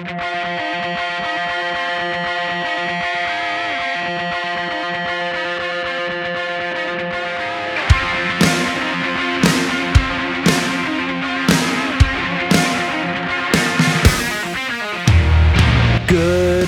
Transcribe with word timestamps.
Good 0.00 0.08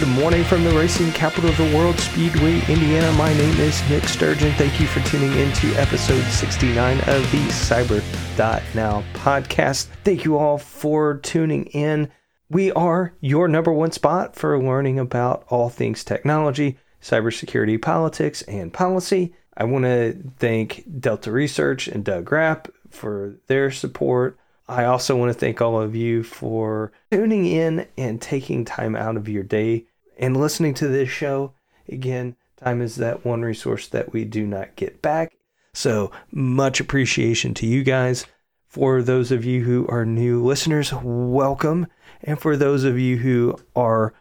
morning 0.09 0.45
from 0.45 0.64
the 0.64 0.75
racing 0.77 1.11
capital 1.12 1.49
of 1.49 1.57
the 1.57 1.75
world, 1.75 1.99
Speedway, 1.99 2.61
Indiana. 2.69 3.11
My 3.12 3.33
name 3.33 3.59
is 3.61 3.89
Nick 3.89 4.05
Sturgeon. 4.05 4.53
Thank 4.57 4.79
you 4.79 4.87
for 4.87 5.01
tuning 5.09 5.33
in 5.39 5.51
to 5.55 5.69
episode 5.77 6.25
69 6.25 6.99
of 6.99 7.07
the 7.33 7.43
Cyber.now 7.49 9.03
podcast. 9.14 9.87
Thank 10.05 10.27
you 10.27 10.37
all 10.37 10.59
for 10.59 11.17
tuning 11.17 11.64
in. 11.67 12.11
We 12.53 12.71
are 12.73 13.14
your 13.23 13.48
number 13.48 13.73
one 13.73 13.93
spot 13.93 14.37
for 14.37 14.62
learning 14.62 14.98
about 14.98 15.47
all 15.48 15.70
things 15.70 16.05
technology, 16.05 16.77
cybersecurity, 17.01 17.80
politics, 17.80 18.42
and 18.42 18.70
policy. 18.70 19.33
I 19.56 19.65
want 19.65 19.87
to 19.87 20.19
thank 20.37 20.84
Delta 21.01 21.33
Research 21.33 21.88
and 21.88 22.05
Doug 22.05 22.30
Rapp 22.30 22.69
for 22.91 23.37
their 23.47 23.70
support. 23.70 24.38
I 24.69 24.84
also 24.84 25.16
want 25.16 25.33
to 25.33 25.38
thank 25.38 25.62
all 25.62 25.80
of 25.80 25.97
you 25.97 26.23
for 26.23 26.92
tuning 27.11 27.47
in 27.47 27.87
and 27.97 28.20
taking 28.20 28.66
time 28.66 28.97
out 28.97 29.16
of 29.16 29.30
your 29.30 29.45
day 29.45 29.87
and 30.19 30.37
listening 30.37 30.75
to 30.75 30.89
this 30.89 31.09
show. 31.09 31.55
Again, 31.89 32.37
time 32.59 32.83
is 32.83 32.97
that 32.97 33.25
one 33.25 33.41
resource 33.41 33.89
that 33.89 34.12
we 34.12 34.27
do 34.27 34.47
not 34.47 34.77
get 34.77 35.00
back. 35.00 35.33
So, 35.73 36.12
much 36.30 36.80
appreciation 36.80 37.55
to 37.55 37.66
you 37.66 37.83
guys. 37.83 38.27
For 38.73 39.03
those 39.03 39.31
of 39.31 39.45
you 39.45 39.65
who 39.65 39.87
are 39.89 40.07
new 40.07 40.43
listeners, 40.43 40.95
welcome. 40.95 41.89
And 42.23 42.41
for 42.41 42.57
those 42.57 42.85
of 42.85 42.98
you 42.98 43.19
who 43.19 43.59
are 43.77 44.15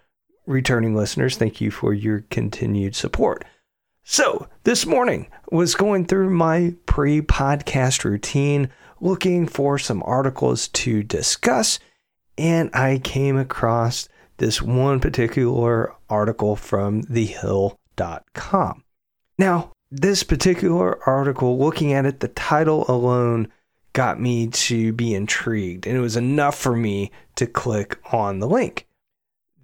returning 0.45 0.93
listeners, 0.93 1.37
thank 1.37 1.61
you 1.61 1.71
for 1.71 1.93
your 1.93 2.25
continued 2.29 2.93
support. 2.93 3.45
So, 4.03 4.49
this 4.65 4.85
morning 4.85 5.29
was 5.53 5.73
going 5.73 6.05
through 6.05 6.31
my 6.31 6.75
pre 6.85 7.21
podcast 7.21 8.03
routine 8.03 8.69
looking 8.99 9.47
for 9.47 9.79
some 9.79 10.03
articles 10.05 10.67
to 10.67 11.01
discuss, 11.01 11.79
and 12.37 12.69
I 12.73 12.99
came 13.01 13.37
across 13.37 14.09
this 14.35 14.61
one 14.61 14.99
particular 14.99 15.95
article 16.09 16.57
from 16.57 17.03
thehill.com. 17.03 18.83
Now, 19.37 19.71
this 19.89 20.23
particular 20.23 21.01
article, 21.07 21.57
looking 21.57 21.93
at 21.93 22.05
it, 22.05 22.19
the 22.19 22.27
title 22.27 22.83
alone 22.89 23.47
got 23.93 24.19
me 24.19 24.47
to 24.47 24.93
be 24.93 25.13
intrigued, 25.13 25.85
and 25.85 25.97
it 25.97 26.01
was 26.01 26.15
enough 26.15 26.57
for 26.57 26.75
me 26.75 27.11
to 27.35 27.45
click 27.45 27.99
on 28.13 28.39
the 28.39 28.47
link. 28.47 28.87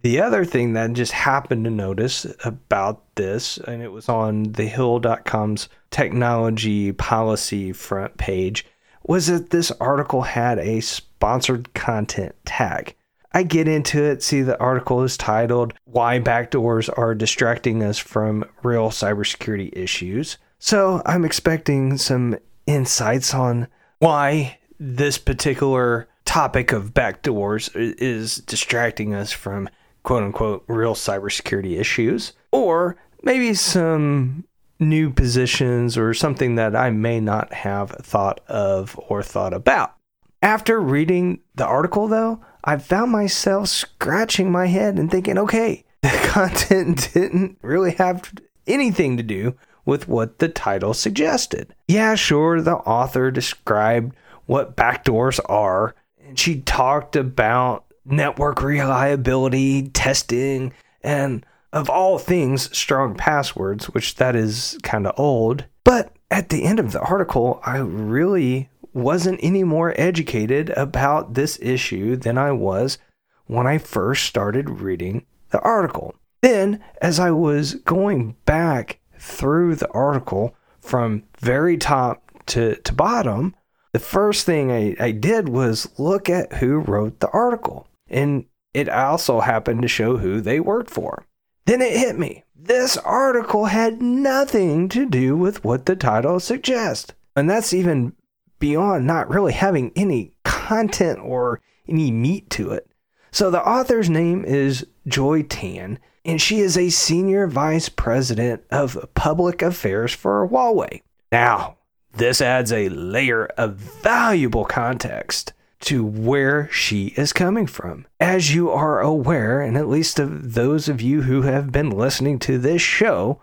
The 0.01 0.21
other 0.21 0.45
thing 0.45 0.73
that 0.73 0.89
I 0.89 0.93
just 0.93 1.11
happened 1.11 1.65
to 1.65 1.71
notice 1.71 2.25
about 2.43 3.15
this, 3.15 3.57
and 3.57 3.81
it 3.81 3.91
was 3.91 4.07
on 4.07 4.47
thehill.com's 4.47 5.69
technology 5.89 6.91
policy 6.91 7.73
front 7.73 8.17
page, 8.17 8.65
was 9.03 9.27
that 9.27 9.49
this 9.49 9.71
article 9.79 10.21
had 10.21 10.59
a 10.59 10.81
sponsored 10.81 11.73
content 11.73 12.35
tag. 12.45 12.95
I 13.33 13.43
get 13.43 13.67
into 13.67 14.03
it, 14.03 14.23
see 14.23 14.41
the 14.41 14.59
article 14.59 15.03
is 15.03 15.17
titled 15.17 15.73
Why 15.85 16.19
Backdoors 16.19 16.89
Are 16.97 17.15
Distracting 17.15 17.83
Us 17.83 17.97
from 17.97 18.45
Real 18.63 18.89
Cybersecurity 18.89 19.75
Issues. 19.75 20.37
So 20.59 21.01
I'm 21.05 21.25
expecting 21.25 21.97
some 21.97 22.37
insights 22.65 23.33
on 23.33 23.67
why 23.99 24.57
this 24.79 25.17
particular 25.17 26.07
topic 26.25 26.71
of 26.71 26.93
backdoors 26.93 27.69
is 27.73 28.37
distracting 28.37 29.13
us 29.13 29.31
from 29.31 29.69
quote 30.03 30.23
unquote 30.23 30.63
real 30.67 30.93
cybersecurity 30.93 31.79
issues, 31.79 32.33
or 32.51 32.97
maybe 33.23 33.53
some 33.53 34.43
new 34.79 35.09
positions 35.09 35.97
or 35.97 36.13
something 36.13 36.55
that 36.55 36.75
I 36.75 36.91
may 36.91 37.19
not 37.19 37.51
have 37.53 37.89
thought 37.89 38.39
of 38.47 38.99
or 39.07 39.23
thought 39.23 39.53
about. 39.53 39.95
After 40.41 40.79
reading 40.79 41.39
the 41.55 41.65
article, 41.65 42.07
though, 42.07 42.41
I 42.63 42.77
found 42.77 43.11
myself 43.11 43.69
scratching 43.69 44.51
my 44.51 44.67
head 44.67 44.99
and 44.99 45.09
thinking, 45.09 45.37
okay, 45.37 45.83
the 46.03 46.29
content 46.29 47.09
didn't 47.13 47.57
really 47.61 47.91
have 47.93 48.31
anything 48.67 49.17
to 49.17 49.23
do 49.23 49.55
with 49.87 50.07
what 50.07 50.37
the 50.39 50.49
title 50.49 50.93
suggested. 50.93 51.73
Yeah, 51.87 52.13
sure, 52.15 52.61
the 52.61 52.75
author 52.75 53.31
described 53.31 54.13
what 54.45 54.75
backdoors 54.75 55.39
are, 55.49 55.95
and 56.19 56.37
she 56.37 56.61
talked 56.61 57.15
about 57.15 57.85
network 58.05 58.61
reliability 58.61 59.87
testing 59.89 60.73
and 61.01 61.45
of 61.71 61.89
all 61.89 62.19
things, 62.19 62.75
strong 62.77 63.15
passwords, 63.15 63.85
which 63.85 64.15
that 64.15 64.35
is 64.35 64.77
kind 64.83 65.07
of 65.07 65.17
old. 65.17 65.65
But 65.83 66.11
at 66.29 66.49
the 66.49 66.63
end 66.63 66.79
of 66.79 66.91
the 66.91 67.01
article, 67.01 67.61
I 67.63 67.77
really 67.77 68.69
wasn't 68.93 69.39
any 69.41 69.63
more 69.63 69.93
educated 69.97 70.69
about 70.71 71.33
this 71.33 71.57
issue 71.61 72.17
than 72.17 72.37
I 72.37 72.51
was 72.51 72.97
when 73.45 73.67
I 73.67 73.77
first 73.77 74.25
started 74.25 74.81
reading 74.81 75.25
the 75.51 75.59
article. 75.59 76.13
Then, 76.41 76.83
as 77.01 77.19
I 77.19 77.31
was 77.31 77.75
going 77.75 78.35
back 78.45 78.99
through 79.19 79.75
the 79.75 79.91
article 79.91 80.55
from 80.79 81.23
very 81.39 81.77
top 81.77 82.23
to, 82.47 82.75
to 82.75 82.93
bottom, 82.93 83.55
the 83.93 83.99
first 83.99 84.45
thing 84.45 84.71
I, 84.71 84.95
I 84.99 85.11
did 85.11 85.49
was 85.49 85.89
look 85.97 86.29
at 86.29 86.53
who 86.53 86.77
wrote 86.77 87.19
the 87.19 87.29
article. 87.29 87.87
And 88.09 88.45
it 88.73 88.89
also 88.89 89.39
happened 89.39 89.81
to 89.81 89.87
show 89.87 90.17
who 90.17 90.39
they 90.39 90.59
worked 90.59 90.89
for. 90.89 91.25
Then 91.65 91.81
it 91.81 91.97
hit 91.97 92.17
me. 92.17 92.43
This 92.55 92.97
article 92.97 93.65
had 93.65 94.01
nothing 94.01 94.89
to 94.89 95.05
do 95.05 95.35
with 95.35 95.63
what 95.63 95.85
the 95.85 95.95
title 95.95 96.39
suggests. 96.39 97.13
And 97.35 97.49
that's 97.49 97.73
even 97.73 98.13
beyond 98.59 99.05
not 99.05 99.29
really 99.29 99.53
having 99.53 99.91
any 99.95 100.33
content 100.43 101.19
or 101.19 101.61
any 101.87 102.11
meat 102.11 102.49
to 102.51 102.71
it. 102.71 102.89
So 103.31 103.49
the 103.49 103.67
author's 103.67 104.09
name 104.09 104.43
is 104.45 104.87
Joy 105.07 105.43
Tan, 105.43 105.99
and 106.27 106.41
she 106.41 106.59
is 106.59 106.77
a 106.77 106.89
senior 106.89 107.47
vice 107.47 107.87
president 107.87 108.61
of 108.69 109.09
public 109.15 109.61
affairs 109.61 110.13
for 110.13 110.47
Huawei. 110.47 111.01
Now, 111.31 111.77
this 112.13 112.41
adds 112.41 112.71
a 112.71 112.89
layer 112.89 113.45
of 113.57 113.75
valuable 113.75 114.65
context 114.65 115.53
to 115.79 116.03
where 116.03 116.69
she 116.71 117.07
is 117.15 117.31
coming 117.31 117.65
from. 117.65 118.05
As 118.19 118.53
you 118.53 118.69
are 118.69 118.99
aware, 118.99 119.61
and 119.61 119.77
at 119.77 119.87
least 119.87 120.19
of 120.19 120.53
those 120.53 120.89
of 120.89 121.01
you 121.01 121.21
who 121.21 121.43
have 121.43 121.71
been 121.71 121.91
listening 121.91 122.39
to 122.39 122.57
this 122.57 122.81
show, 122.81 123.41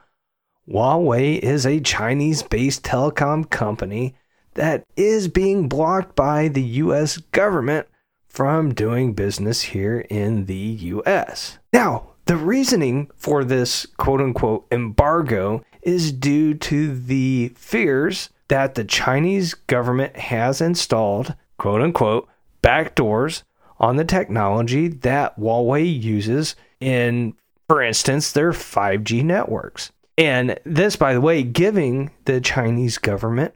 Huawei 0.68 1.38
is 1.38 1.64
a 1.64 1.80
Chinese 1.80 2.42
based 2.42 2.82
telecom 2.82 3.48
company 3.48 4.14
that 4.54 4.84
is 4.96 5.28
being 5.28 5.68
blocked 5.68 6.14
by 6.14 6.48
the 6.48 6.62
US 6.62 7.16
government 7.16 7.86
from 8.26 8.74
doing 8.74 9.14
business 9.14 9.62
here 9.62 10.00
in 10.10 10.46
the 10.46 10.54
US. 10.54 11.58
Now, 11.72 12.13
the 12.26 12.36
reasoning 12.36 13.10
for 13.16 13.44
this 13.44 13.86
quote 13.96 14.20
unquote 14.20 14.66
embargo 14.70 15.64
is 15.82 16.12
due 16.12 16.54
to 16.54 16.98
the 16.98 17.52
fears 17.56 18.30
that 18.48 18.74
the 18.74 18.84
Chinese 18.84 19.54
government 19.54 20.16
has 20.16 20.60
installed 20.60 21.34
quote 21.58 21.80
unquote, 21.80 22.28
backdoors 22.62 23.42
on 23.78 23.96
the 23.96 24.04
technology 24.04 24.88
that 24.88 25.38
Huawei 25.38 26.02
uses 26.02 26.56
in, 26.80 27.34
for 27.68 27.82
instance, 27.82 28.32
their 28.32 28.52
5G 28.52 29.24
networks. 29.24 29.90
And 30.16 30.58
this, 30.64 30.96
by 30.96 31.12
the 31.12 31.20
way, 31.20 31.42
giving 31.42 32.10
the 32.24 32.40
Chinese 32.40 32.98
government 32.98 33.54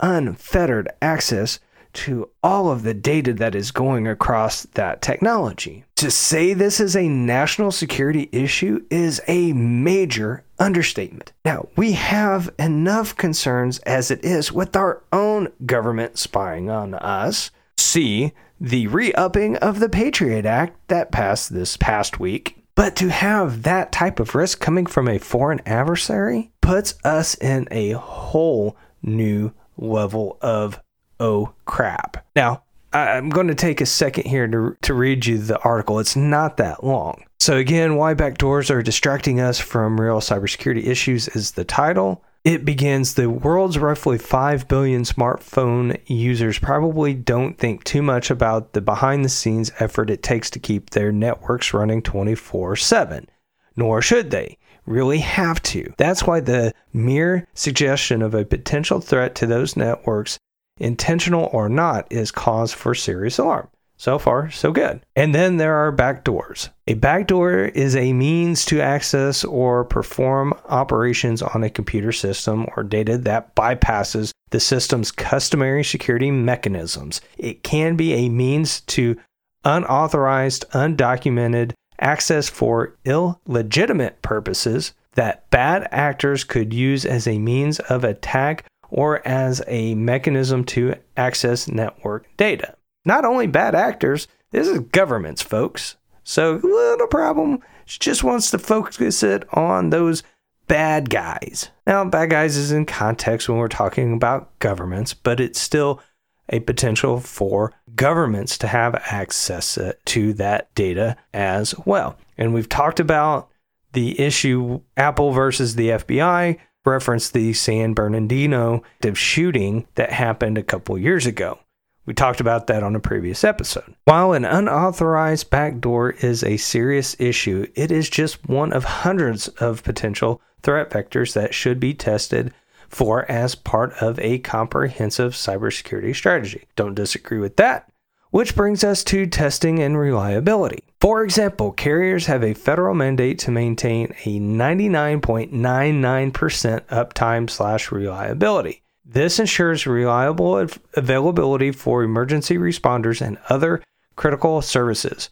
unfettered 0.00 0.88
access 1.00 1.60
to 1.92 2.30
all 2.42 2.70
of 2.70 2.82
the 2.82 2.94
data 2.94 3.32
that 3.34 3.54
is 3.54 3.70
going 3.70 4.06
across 4.06 4.62
that 4.62 5.02
technology. 5.02 5.84
To 5.96 6.10
say 6.10 6.54
this 6.54 6.80
is 6.80 6.96
a 6.96 7.08
national 7.08 7.72
security 7.72 8.28
issue 8.32 8.84
is 8.90 9.20
a 9.28 9.52
major 9.52 10.44
understatement. 10.58 11.32
Now, 11.44 11.68
we 11.76 11.92
have 11.92 12.54
enough 12.58 13.16
concerns 13.16 13.78
as 13.80 14.10
it 14.10 14.24
is 14.24 14.50
with 14.52 14.76
our 14.76 15.02
own 15.12 15.48
government 15.66 16.18
spying 16.18 16.70
on 16.70 16.94
us. 16.94 17.50
See 17.76 18.32
the 18.60 18.86
re 18.86 19.12
upping 19.12 19.56
of 19.56 19.80
the 19.80 19.88
Patriot 19.88 20.46
Act 20.46 20.76
that 20.88 21.12
passed 21.12 21.52
this 21.52 21.76
past 21.76 22.20
week. 22.20 22.56
But 22.74 22.96
to 22.96 23.10
have 23.10 23.64
that 23.64 23.92
type 23.92 24.20
of 24.20 24.34
risk 24.34 24.60
coming 24.60 24.86
from 24.86 25.06
a 25.08 25.18
foreign 25.18 25.60
adversary 25.66 26.50
puts 26.62 26.94
us 27.04 27.34
in 27.34 27.68
a 27.70 27.90
whole 27.92 28.76
new 29.02 29.52
level 29.76 30.38
of 30.40 30.80
oh 31.20 31.52
crap. 31.66 32.26
Now, 32.34 32.62
I'm 32.92 33.28
going 33.28 33.46
to 33.46 33.54
take 33.54 33.80
a 33.80 33.86
second 33.86 34.26
here 34.26 34.48
to, 34.48 34.76
to 34.82 34.94
read 34.94 35.26
you 35.26 35.38
the 35.38 35.60
article. 35.60 36.00
It's 36.00 36.16
not 36.16 36.56
that 36.56 36.82
long. 36.82 37.24
So, 37.38 37.56
again, 37.56 37.96
why 37.96 38.14
backdoors 38.14 38.70
are 38.70 38.82
distracting 38.82 39.40
us 39.40 39.58
from 39.58 40.00
real 40.00 40.20
cybersecurity 40.20 40.86
issues 40.86 41.28
is 41.28 41.52
the 41.52 41.64
title. 41.64 42.24
It 42.42 42.64
begins 42.64 43.14
the 43.14 43.28
world's 43.28 43.78
roughly 43.78 44.18
5 44.18 44.66
billion 44.66 45.02
smartphone 45.02 46.00
users 46.06 46.58
probably 46.58 47.12
don't 47.14 47.58
think 47.58 47.84
too 47.84 48.02
much 48.02 48.30
about 48.30 48.72
the 48.72 48.80
behind 48.80 49.24
the 49.24 49.28
scenes 49.28 49.70
effort 49.78 50.10
it 50.10 50.22
takes 50.22 50.48
to 50.50 50.58
keep 50.58 50.90
their 50.90 51.12
networks 51.12 51.74
running 51.74 52.02
24 52.02 52.76
7. 52.76 53.28
Nor 53.76 54.02
should 54.02 54.30
they 54.30 54.58
really 54.86 55.18
have 55.18 55.62
to. 55.62 55.92
That's 55.98 56.24
why 56.24 56.40
the 56.40 56.74
mere 56.92 57.46
suggestion 57.54 58.22
of 58.22 58.34
a 58.34 58.44
potential 58.44 59.00
threat 59.00 59.34
to 59.36 59.46
those 59.46 59.76
networks, 59.76 60.38
intentional 60.80 61.48
or 61.52 61.68
not, 61.68 62.06
is 62.10 62.30
cause 62.30 62.72
for 62.72 62.94
serious 62.94 63.38
alarm. 63.38 63.68
So 63.96 64.18
far, 64.18 64.50
so 64.50 64.72
good. 64.72 65.02
And 65.14 65.34
then 65.34 65.58
there 65.58 65.76
are 65.76 65.94
backdoors. 65.94 66.70
A 66.86 66.94
backdoor 66.94 67.66
is 67.66 67.94
a 67.94 68.14
means 68.14 68.64
to 68.64 68.80
access 68.80 69.44
or 69.44 69.84
perform 69.84 70.54
operations 70.70 71.42
on 71.42 71.62
a 71.62 71.68
computer 71.68 72.10
system 72.10 72.66
or 72.74 72.82
data 72.82 73.18
that 73.18 73.54
bypasses 73.54 74.32
the 74.52 74.58
system's 74.58 75.12
customary 75.12 75.84
security 75.84 76.30
mechanisms. 76.30 77.20
It 77.36 77.62
can 77.62 77.96
be 77.96 78.14
a 78.14 78.30
means 78.30 78.80
to 78.82 79.18
unauthorized, 79.66 80.64
undocumented 80.70 81.72
access 81.98 82.48
for 82.48 82.96
illegitimate 83.04 84.22
purposes 84.22 84.94
that 85.12 85.50
bad 85.50 85.86
actors 85.90 86.44
could 86.44 86.72
use 86.72 87.04
as 87.04 87.26
a 87.26 87.38
means 87.38 87.80
of 87.80 88.04
attack 88.04 88.64
or 88.90 89.26
as 89.26 89.62
a 89.66 89.94
mechanism 89.94 90.64
to 90.64 90.94
access 91.16 91.68
network 91.68 92.26
data 92.36 92.76
not 93.04 93.24
only 93.24 93.46
bad 93.46 93.74
actors, 93.74 94.28
this 94.50 94.68
is 94.68 94.80
governments, 94.80 95.42
folks. 95.42 95.96
So, 96.22 96.60
little 96.62 97.06
problem. 97.06 97.60
She 97.86 97.98
just 97.98 98.22
wants 98.22 98.50
to 98.50 98.58
focus 98.58 99.22
it 99.22 99.44
on 99.54 99.90
those 99.90 100.22
bad 100.68 101.10
guys. 101.10 101.70
Now, 101.86 102.04
bad 102.04 102.30
guys 102.30 102.56
is 102.56 102.70
in 102.70 102.86
context 102.86 103.48
when 103.48 103.58
we're 103.58 103.68
talking 103.68 104.12
about 104.12 104.56
governments, 104.58 105.14
but 105.14 105.40
it's 105.40 105.60
still 105.60 106.00
a 106.48 106.60
potential 106.60 107.20
for 107.20 107.72
governments 107.94 108.58
to 108.58 108.66
have 108.66 108.94
access 109.10 109.78
uh, 109.78 109.92
to 110.04 110.32
that 110.34 110.72
data 110.74 111.16
as 111.32 111.74
well. 111.84 112.16
And 112.36 112.52
we've 112.52 112.68
talked 112.68 113.00
about 113.00 113.50
the 113.92 114.20
issue 114.20 114.80
Apple 114.96 115.32
versus 115.32 115.74
the 115.74 115.90
FBI, 115.90 116.58
reference 116.84 117.28
the 117.28 117.52
San 117.52 117.94
Bernardino 117.94 118.82
shooting 119.14 119.86
that 119.96 120.12
happened 120.12 120.58
a 120.58 120.62
couple 120.62 120.96
years 120.98 121.26
ago. 121.26 121.58
We 122.06 122.14
talked 122.14 122.40
about 122.40 122.66
that 122.66 122.82
on 122.82 122.96
a 122.96 123.00
previous 123.00 123.44
episode. 123.44 123.94
While 124.04 124.32
an 124.32 124.44
unauthorized 124.44 125.50
backdoor 125.50 126.10
is 126.10 126.42
a 126.42 126.56
serious 126.56 127.14
issue, 127.20 127.66
it 127.74 127.92
is 127.92 128.08
just 128.08 128.48
one 128.48 128.72
of 128.72 128.84
hundreds 128.84 129.48
of 129.48 129.84
potential 129.84 130.40
threat 130.62 130.90
vectors 130.90 131.34
that 131.34 131.54
should 131.54 131.78
be 131.78 131.94
tested 131.94 132.52
for 132.88 133.30
as 133.30 133.54
part 133.54 133.92
of 134.02 134.18
a 134.18 134.38
comprehensive 134.38 135.34
cybersecurity 135.34 136.14
strategy. 136.14 136.66
Don't 136.74 136.94
disagree 136.94 137.38
with 137.38 137.56
that. 137.56 137.90
Which 138.30 138.56
brings 138.56 138.82
us 138.82 139.04
to 139.04 139.26
testing 139.26 139.78
and 139.80 139.98
reliability. 139.98 140.84
For 141.00 141.24
example, 141.24 141.72
carriers 141.72 142.26
have 142.26 142.44
a 142.44 142.52
federal 142.52 142.94
mandate 142.94 143.38
to 143.40 143.50
maintain 143.50 144.14
a 144.24 144.38
99.99% 144.38 146.80
uptime 146.88 147.48
slash 147.48 147.90
reliability. 147.90 148.82
This 149.02 149.40
ensures 149.40 149.86
reliable 149.86 150.68
availability 150.94 151.72
for 151.72 152.02
emergency 152.02 152.58
responders 152.58 153.26
and 153.26 153.38
other 153.48 153.82
critical 154.14 154.60
services. 154.60 155.30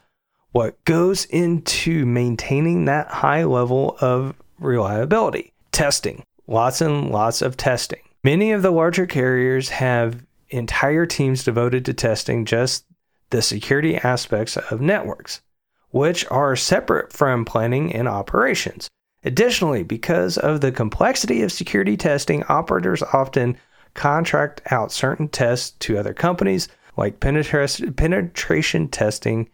What 0.53 0.82
goes 0.87 1.26
into 1.26 2.06
maintaining 2.06 2.87
that 2.87 3.09
high 3.09 3.44
level 3.44 3.99
of 4.00 4.35
reliability? 4.59 5.53
Testing. 5.71 6.25
Lots 6.47 6.81
and 6.81 7.11
lots 7.11 7.43
of 7.43 7.59
testing. 7.59 8.00
Many 8.25 8.53
of 8.53 8.62
the 8.62 8.71
larger 8.71 9.06
carriers 9.06 9.69
have 9.69 10.25
entire 10.49 11.05
teams 11.05 11.44
devoted 11.44 11.85
to 11.85 11.93
testing 11.93 12.47
just 12.47 12.87
the 13.29 13.43
security 13.43 13.97
aspects 13.97 14.56
of 14.56 14.81
networks, 14.81 15.43
which 15.90 16.25
are 16.31 16.56
separate 16.56 17.12
from 17.12 17.44
planning 17.44 17.94
and 17.94 18.08
operations. 18.08 18.88
Additionally, 19.25 19.82
because 19.82 20.38
of 20.38 20.61
the 20.61 20.70
complexity 20.70 21.43
of 21.43 21.50
security 21.50 21.96
testing, 21.96 22.44
operators 22.44 23.02
often 23.12 23.56
contract 23.94 24.61
out 24.70 24.93
certain 24.93 25.29
tests 25.29 25.73
to 25.81 25.99
other 25.99 26.14
companies 26.14 26.69
like 26.96 27.20
penetration 27.20 28.88
testing 28.88 29.49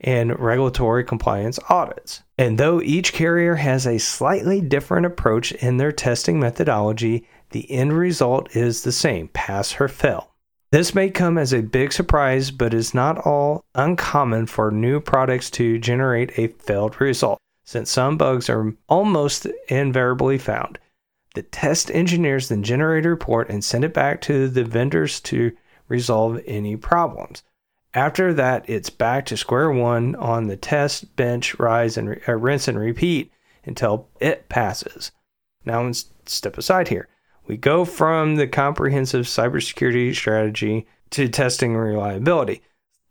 and 0.00 0.38
regulatory 0.38 1.04
compliance 1.04 1.58
audits. 1.68 2.22
And 2.36 2.58
though 2.58 2.80
each 2.82 3.12
carrier 3.12 3.54
has 3.54 3.86
a 3.86 3.98
slightly 3.98 4.60
different 4.60 5.06
approach 5.06 5.52
in 5.52 5.76
their 5.76 5.92
testing 5.92 6.40
methodology, 6.40 7.26
the 7.50 7.70
end 7.70 7.92
result 7.92 8.54
is 8.56 8.82
the 8.82 8.92
same 8.92 9.28
pass 9.28 9.80
or 9.80 9.88
fail. 9.88 10.33
This 10.74 10.92
may 10.92 11.08
come 11.08 11.38
as 11.38 11.54
a 11.54 11.62
big 11.62 11.92
surprise, 11.92 12.50
but 12.50 12.74
is 12.74 12.94
not 12.94 13.24
all 13.24 13.64
uncommon 13.76 14.46
for 14.46 14.72
new 14.72 14.98
products 14.98 15.48
to 15.50 15.78
generate 15.78 16.36
a 16.36 16.48
failed 16.48 17.00
result, 17.00 17.38
since 17.62 17.92
some 17.92 18.16
bugs 18.16 18.50
are 18.50 18.74
almost 18.88 19.46
invariably 19.68 20.36
found. 20.36 20.80
The 21.36 21.44
test 21.44 21.92
engineers 21.92 22.48
then 22.48 22.64
generate 22.64 23.06
a 23.06 23.10
report 23.10 23.50
and 23.50 23.62
send 23.62 23.84
it 23.84 23.94
back 23.94 24.20
to 24.22 24.48
the 24.48 24.64
vendors 24.64 25.20
to 25.20 25.52
resolve 25.86 26.40
any 26.44 26.74
problems. 26.74 27.44
After 27.94 28.34
that, 28.34 28.68
it's 28.68 28.90
back 28.90 29.26
to 29.26 29.36
square 29.36 29.70
one 29.70 30.16
on 30.16 30.48
the 30.48 30.56
test 30.56 31.14
bench, 31.14 31.56
rise 31.56 31.96
and 31.96 32.20
uh, 32.26 32.34
rinse 32.34 32.66
and 32.66 32.80
repeat 32.80 33.30
until 33.64 34.08
it 34.18 34.48
passes. 34.48 35.12
Now, 35.64 35.84
let's 35.84 36.06
step 36.26 36.58
aside 36.58 36.88
here. 36.88 37.06
We 37.46 37.56
go 37.56 37.84
from 37.84 38.36
the 38.36 38.46
comprehensive 38.46 39.26
cybersecurity 39.26 40.14
strategy 40.14 40.86
to 41.10 41.28
testing 41.28 41.76
reliability. 41.76 42.62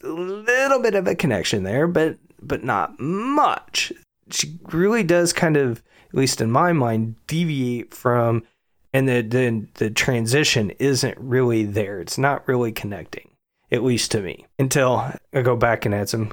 A 0.03 0.07
little 0.07 0.79
bit 0.79 0.95
of 0.95 1.07
a 1.07 1.15
connection 1.15 1.63
there, 1.63 1.87
but 1.87 2.17
but 2.41 2.63
not 2.63 2.99
much. 2.99 3.93
She 4.29 4.59
really 4.71 5.03
does 5.03 5.31
kind 5.31 5.55
of 5.55 5.81
at 6.13 6.17
least 6.17 6.41
in 6.41 6.51
my 6.51 6.71
mind, 6.73 7.15
deviate 7.25 7.91
from, 7.93 8.43
and 8.93 9.09
the, 9.09 9.21
the, 9.21 9.65
the 9.75 9.89
transition 9.89 10.69
isn't 10.77 11.17
really 11.17 11.63
there. 11.63 11.99
It's 11.99 12.19
not 12.19 12.47
really 12.47 12.71
connecting, 12.71 13.31
at 13.71 13.83
least 13.83 14.11
to 14.11 14.21
me, 14.21 14.45
until 14.59 15.11
I 15.33 15.41
go 15.41 15.55
back 15.55 15.85
and 15.85 15.95
add 15.95 16.09
some 16.09 16.31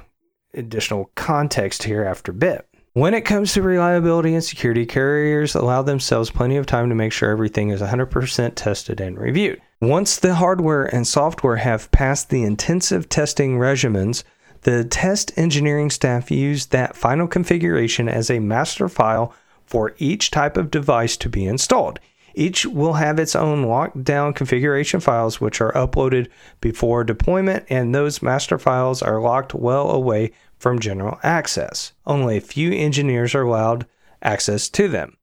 additional 0.53 1.09
context 1.15 1.83
here 1.83 2.03
after 2.03 2.31
bit. 2.31 2.67
When 2.93 3.13
it 3.13 3.21
comes 3.21 3.53
to 3.53 3.61
reliability 3.61 4.33
and 4.33 4.43
security, 4.43 4.85
carriers 4.85 5.55
allow 5.55 5.81
themselves 5.81 6.29
plenty 6.29 6.57
of 6.57 6.65
time 6.65 6.89
to 6.89 6.95
make 6.95 7.13
sure 7.13 7.29
everything 7.29 7.69
is 7.69 7.79
100% 7.79 8.51
tested 8.55 8.99
and 8.99 9.17
reviewed. 9.17 9.61
Once 9.79 10.17
the 10.17 10.35
hardware 10.35 10.83
and 10.93 11.07
software 11.07 11.55
have 11.55 11.89
passed 11.91 12.29
the 12.29 12.43
intensive 12.43 13.07
testing 13.07 13.57
regimens, 13.57 14.25
the 14.63 14.83
test 14.83 15.31
engineering 15.37 15.89
staff 15.89 16.29
use 16.29 16.65
that 16.65 16.97
final 16.97 17.29
configuration 17.29 18.09
as 18.09 18.29
a 18.29 18.39
master 18.39 18.89
file 18.89 19.33
for 19.63 19.95
each 19.97 20.29
type 20.29 20.57
of 20.57 20.69
device 20.69 21.15
to 21.15 21.29
be 21.29 21.45
installed. 21.45 21.97
Each 22.33 22.65
will 22.65 22.93
have 22.93 23.19
its 23.19 23.37
own 23.37 23.65
lockdown 23.65 24.35
configuration 24.35 24.99
files, 24.99 25.39
which 25.39 25.61
are 25.61 25.71
uploaded 25.71 26.27
before 26.59 27.05
deployment, 27.05 27.65
and 27.69 27.95
those 27.95 28.21
master 28.21 28.57
files 28.57 29.01
are 29.01 29.21
locked 29.21 29.53
well 29.53 29.89
away 29.89 30.31
from 30.61 30.79
general 30.79 31.19
access. 31.23 31.93
Only 32.05 32.37
a 32.37 32.41
few 32.41 32.71
engineers 32.71 33.33
are 33.33 33.41
allowed 33.41 33.87
access 34.21 34.69
to 34.69 34.87
them. 34.87 35.17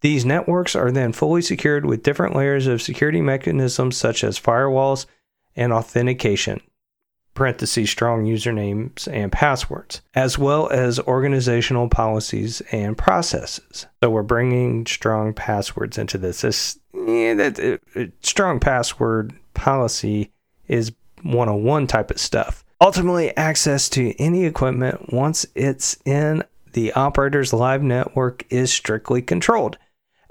These 0.00 0.24
networks 0.24 0.76
are 0.76 0.92
then 0.92 1.12
fully 1.12 1.42
secured 1.42 1.84
with 1.84 2.02
different 2.02 2.36
layers 2.36 2.66
of 2.66 2.80
security 2.80 3.20
mechanisms 3.20 3.96
such 3.96 4.22
as 4.22 4.38
firewalls 4.38 5.06
and 5.56 5.72
authentication 5.72 6.60
parentheses 7.36 7.88
strong 7.88 8.24
usernames 8.24 9.06
and 9.12 9.30
passwords, 9.30 10.00
as 10.14 10.36
well 10.36 10.68
as 10.70 10.98
organizational 11.00 11.88
policies 11.88 12.60
and 12.72 12.98
processes. 12.98 13.86
So 14.02 14.10
we're 14.10 14.24
bringing 14.24 14.86
strong 14.86 15.34
passwords 15.34 15.98
into 15.98 16.18
this. 16.18 16.40
This 16.40 16.80
yeah, 16.92 17.34
that, 17.34 17.60
uh, 17.60 18.00
uh, 18.00 18.06
strong 18.22 18.58
password 18.58 19.34
policy 19.54 20.32
is 20.66 20.92
101 21.22 21.86
type 21.86 22.10
of 22.10 22.18
stuff. 22.18 22.64
Ultimately, 22.80 23.34
access 23.36 23.88
to 23.90 24.14
any 24.20 24.44
equipment 24.44 25.12
once 25.12 25.46
it's 25.54 25.96
in 26.04 26.44
the 26.74 26.92
operator's 26.92 27.54
live 27.54 27.82
network 27.82 28.44
is 28.50 28.70
strictly 28.70 29.22
controlled. 29.22 29.78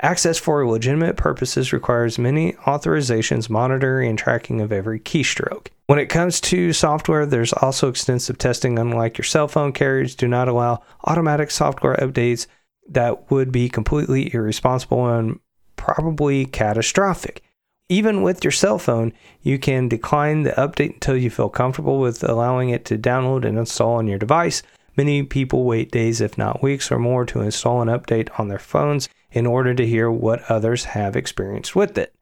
Access 0.02 0.38
for 0.38 0.68
legitimate 0.68 1.18
purposes 1.18 1.74
requires 1.74 2.20
many 2.20 2.54
authorizations, 2.54 3.50
monitoring, 3.50 4.10
and 4.10 4.20
tracking 4.20 4.62
of 4.62 4.72
every 4.72 5.00
keystroke. 5.00 5.68
When 5.88 5.98
it 5.98 6.08
comes 6.08 6.40
to 6.42 6.74
software, 6.74 7.25
there's 7.25 7.54
also 7.54 7.90
extensive 7.90 8.38
testing. 8.38 8.78
Unlike 8.78 9.18
your 9.18 9.25
cell 9.25 9.48
phone 9.48 9.72
carriers, 9.72 10.14
do 10.14 10.28
not 10.28 10.48
allow 10.48 10.84
automatic 11.06 11.50
software 11.50 11.96
updates 11.96 12.46
that 12.90 13.32
would 13.32 13.52
be 13.52 13.70
completely 13.70 14.32
irresponsible 14.32 15.08
and 15.08 15.40
probably 15.78 16.46
catastrophic. 16.46 17.42
Even 17.88 18.24
with 18.24 18.44
your 18.44 18.51
cell 18.51 18.80
phone, 18.80 19.13
you 19.44 19.60
can 19.60 19.88
decline 19.88 20.42
the 20.42 20.51
update 20.51 20.96
until 20.96 21.15
you 21.15 21.30
feel 21.30 21.50
comfortable 21.50 22.00
with 22.00 22.24
allowing 22.24 22.70
it 22.70 22.84
to 22.86 22.98
download 22.98 23.46
and 23.46 23.60
install 23.60 23.98
on 23.98 24.08
your 24.08 24.18
device. 24.18 24.63
Many 24.98 25.22
people 25.22 25.65
wait 25.65 25.92
days, 25.92 26.20
if 26.20 26.36
not 26.36 26.63
weeks 26.63 26.92
or 26.92 26.98
more, 26.98 27.25
to 27.25 27.42
install 27.42 27.84
an 27.84 27.88
update 27.88 28.30
on 28.39 28.48
their 28.48 28.58
phones 28.58 29.08
in 29.32 29.46
order 29.46 29.75
to 29.75 29.86
hear 29.86 30.10
what 30.10 30.50
others 30.50 30.86
have 30.86 31.15
experienced 31.15 31.75
with 31.75 31.96
it. 31.98 32.15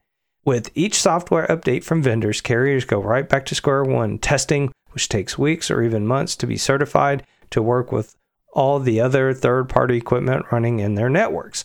With 0.43 0.69
each 0.75 0.95
software 0.95 1.47
update 1.47 1.85
from 1.85 2.01
vendors, 2.01 2.41
carriers 2.41 2.83
go 2.83 3.01
right 3.01 3.29
back 3.29 3.45
to 3.45 3.55
square 3.55 3.85
one, 3.85 4.17
testing, 4.17 4.69
which 4.91 5.07
takes 5.07 5.37
weeks 5.37 5.71
or 5.71 5.81
even 5.81 6.05
months 6.05 6.35
to 6.37 6.47
be 6.47 6.57
certified 6.57 7.25
to 7.51 7.61
work 7.61 7.89
with 7.89 8.17
all 8.51 8.79
the 8.79 8.99
other 8.99 9.33
third 9.33 9.69
party 9.69 9.95
equipment 9.95 10.45
running 10.51 10.79
in 10.79 10.95
their 10.95 11.09
networks, 11.09 11.63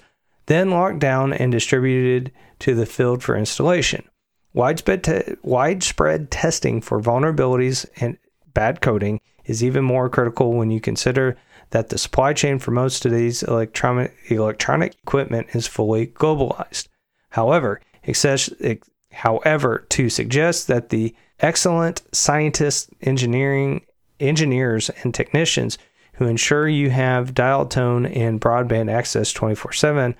then 0.49 0.71
locked 0.71 0.99
down 0.99 1.33
and 1.33 1.53
distributed 1.53 2.33
to 2.59 2.75
the 2.75 2.87
field 2.87 3.23
for 3.23 3.37
installation. 3.37 4.03
Widespread, 4.55 5.05
te- 5.05 5.37
widespread 5.43 6.31
testing 6.31 6.81
for 6.81 7.01
vulnerabilities 7.01 7.87
and 8.01 8.19
bad 8.55 8.81
coding 8.81 9.21
is 9.45 9.63
even 9.63 9.85
more 9.85 10.09
critical 10.09 10.55
when 10.55 10.71
you 10.71 10.81
consider 10.81 11.37
that 11.71 11.91
the 11.91 11.99
supply 11.99 12.33
chain 12.33 12.59
for 12.59 12.71
most 12.71 13.05
of 13.05 13.13
these 13.13 13.43
electronic, 13.43 14.15
electronic 14.31 14.95
equipment 15.03 15.49
is 15.53 15.67
fully 15.67 16.07
globalized. 16.07 16.89
However, 17.31 17.81
excess, 18.05 18.51
ex, 18.61 18.89
however, 19.13 19.87
to 19.91 20.09
suggest 20.09 20.67
that 20.69 20.89
the 20.89 21.15
excellent 21.41 22.03
scientists, 22.13 22.89
engineering 23.03 23.85
engineers, 24.19 24.91
and 25.03 25.15
technicians 25.15 25.77
who 26.15 26.27
ensure 26.27 26.69
you 26.69 26.91
have 26.91 27.35
dial 27.35 27.67
tone 27.67 28.07
and 28.07 28.41
broadband 28.41 28.91
access 28.91 29.33
24 29.33 29.73
7 29.73 30.17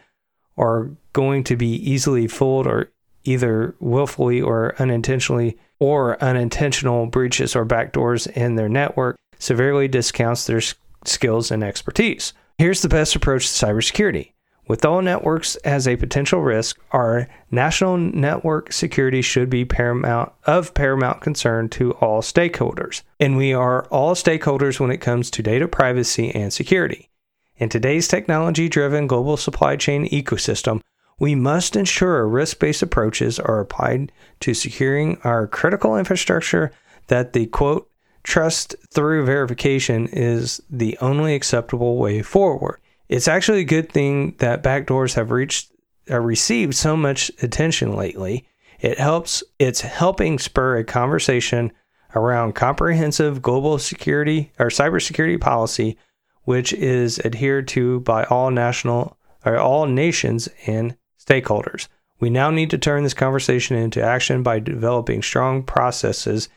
are 0.59 0.91
going 1.13 1.45
to 1.45 1.57
be 1.57 1.75
easily 1.91 2.27
fooled 2.27 2.67
or 2.67 2.91
either 3.25 3.75
willfully 3.81 4.41
or 4.41 4.75
unintentionally 4.79 5.57
or 5.79 6.23
unintentional 6.23 7.07
breaches 7.07 7.55
or 7.55 7.65
backdoors 7.65 8.27
in 8.33 8.57
their 8.57 8.69
network 8.69 9.17
severely 9.39 9.89
discounts 9.89 10.47
their 10.47 10.61
skills 11.05 11.51
and 11.51 11.63
expertise. 11.63 12.33
Here's 12.59 12.83
the 12.83 12.89
best 12.89 13.15
approach 13.15 13.47
to 13.47 13.67
cybersecurity. 13.67 14.33
With 14.67 14.85
all 14.85 15.01
networks 15.01 15.57
as 15.57 15.89
a 15.89 15.97
potential 15.97 16.43
risk, 16.43 16.79
our 16.91 17.27
national 17.51 17.97
network 17.97 18.71
security 18.71 19.23
should 19.23 19.49
be 19.49 19.65
paramount 19.65 20.33
of 20.45 20.75
paramount 20.75 21.23
concern 21.23 21.71
to 21.71 21.93
all 21.93 22.21
stakeholders. 22.21 23.03
And 23.19 23.39
we 23.39 23.55
are 23.55 23.87
all 23.87 24.15
stakeholders 24.15 24.79
when 24.79 24.91
it 24.91 24.99
comes 24.99 25.31
to 25.31 25.43
data 25.43 25.69
privacy 25.69 26.35
and 26.35 26.53
security. 26.53 27.09
In 27.59 27.69
today's 27.69 28.07
technology 28.07 28.69
driven 28.69 29.09
global 29.09 29.37
supply 29.37 29.75
chain 29.75 30.09
ecosystem, 30.11 30.81
we 31.19 31.35
must 31.35 31.75
ensure 31.75 32.29
risk 32.29 32.61
based 32.61 32.83
approaches 32.83 33.41
are 33.41 33.59
applied 33.59 34.13
to 34.41 34.55
securing 34.55 35.19
our 35.25 35.49
critical 35.49 35.97
infrastructure 35.97 36.71
that 37.09 37.33
the 37.33 37.47
quote, 37.47 37.91
trust 38.23 38.77
through 38.91 39.25
verification 39.25 40.07
is 40.13 40.63
the 40.71 40.97
only 41.01 41.35
acceptable 41.35 41.97
way 41.97 42.23
forward. 42.23 42.79
It's 43.09 43.27
actually 43.27 43.61
a 43.61 43.65
good 43.65 43.91
thing 43.91 44.37
that 44.39 44.63
backdoors 44.63 45.15
have 45.15 45.33
reached 45.33 45.73
uh, 46.11 46.21
received 46.21 46.75
so 46.75 46.97
much 46.97 47.31
attention 47.43 47.97
lately. 47.97 48.47
It 48.79 49.01
helps 49.01 49.43
it's 49.59 49.81
helping 49.81 50.39
spur 50.39 50.77
a 50.77 50.85
conversation 50.85 51.73
around 52.15 52.55
comprehensive 52.55 53.43
global 53.43 53.79
security 53.79 54.53
or 54.61 54.69
cybersecurity 54.69 55.41
policy 55.41 55.99
which 56.49 56.73
is 56.73 57.19
adhered 57.27 57.69
to 57.69 58.01
by 58.01 58.25
all 58.25 58.51
national 58.51 59.19
or 59.45 59.59
all 59.59 59.85
nations 59.85 60.49
and 60.67 60.97
stakeholders. 61.23 61.89
We 62.21 62.31
now 62.31 62.51
need 62.51 62.71
to 62.71 62.79
turn 62.79 63.03
this 63.03 63.13
conversation 63.13 63.77
into 63.77 64.03
action 64.03 64.43
by 64.43 64.61
developing 64.61 65.21
strong 65.21 65.63
processes 65.63 66.49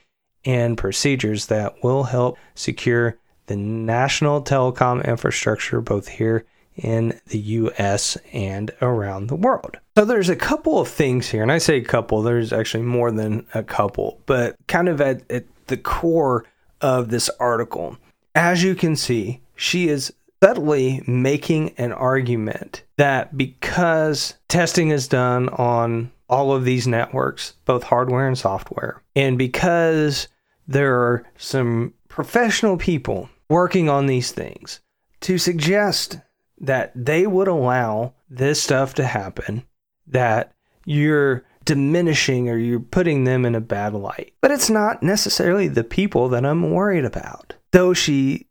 and 0.46 0.78
procedures 0.78 1.48
that 1.48 1.84
will 1.84 2.04
help 2.04 2.38
secure 2.56 3.18
the 3.48 3.58
national 3.58 4.42
telecom 4.42 5.06
infrastructure 5.06 5.82
both 5.82 6.08
here 6.08 6.46
in 6.78 7.20
the 7.28 7.40
US 7.40 8.18
and 8.32 8.72
around 8.82 9.28
the 9.28 9.36
world. 9.36 9.76
So 9.98 10.06
there's 10.06 10.30
a 10.30 10.38
couple 10.38 10.80
of 10.80 10.88
things 10.88 11.28
here, 11.28 11.44
and 11.44 11.52
I 11.52 11.58
say 11.58 11.76
a 11.76 11.84
couple, 11.84 12.22
there's 12.22 12.54
actually 12.54 12.84
more 12.84 13.12
than 13.12 13.46
a 13.54 13.62
couple, 13.62 14.22
but 14.26 14.56
kind 14.70 14.88
of 14.88 15.02
at, 15.02 15.30
at 15.30 15.44
the 15.68 15.76
core 15.76 16.46
of 16.80 17.10
this 17.10 17.30
article. 17.42 17.98
As 18.34 18.64
you 18.64 18.74
can 18.74 18.96
see, 18.96 19.42
she 19.62 19.88
is 19.88 20.12
subtly 20.44 21.04
making 21.06 21.70
an 21.78 21.92
argument 21.92 22.84
that 22.98 23.38
because 23.38 24.34
testing 24.48 24.90
is 24.90 25.08
done 25.08 25.50
on 25.50 26.12
all 26.28 26.52
of 26.52 26.66
these 26.66 26.88
networks, 26.88 27.54
both 27.66 27.84
hardware 27.84 28.28
and 28.28 28.38
software, 28.38 29.04
and 29.16 29.38
because 29.38 30.28
there 30.68 30.96
are 30.96 31.24
some 31.38 31.94
professional 32.08 32.76
people 32.76 33.30
working 33.50 33.88
on 33.88 34.08
these 34.08 34.32
things 34.32 34.80
to 35.20 35.38
suggest 35.38 36.18
that 36.60 36.92
they 36.96 37.28
would 37.28 37.48
allow 37.48 38.16
this 38.32 38.60
stuff 38.60 38.96
to 38.96 39.04
happen, 39.04 39.64
that 40.08 40.54
you're 40.86 41.46
diminishing 41.66 42.50
or 42.50 42.58
you're 42.58 42.80
putting 42.80 43.26
them 43.26 43.46
in 43.46 43.54
a 43.54 43.62
bad 43.62 43.94
light. 43.94 44.34
But 44.42 44.50
it's 44.50 44.72
not 44.72 45.04
necessarily 45.04 45.68
the 45.68 45.84
people 45.84 46.30
that 46.30 46.46
I'm 46.46 46.72
worried 46.72 47.06
about. 47.06 47.54
Though 47.72 47.94
she 47.94 48.48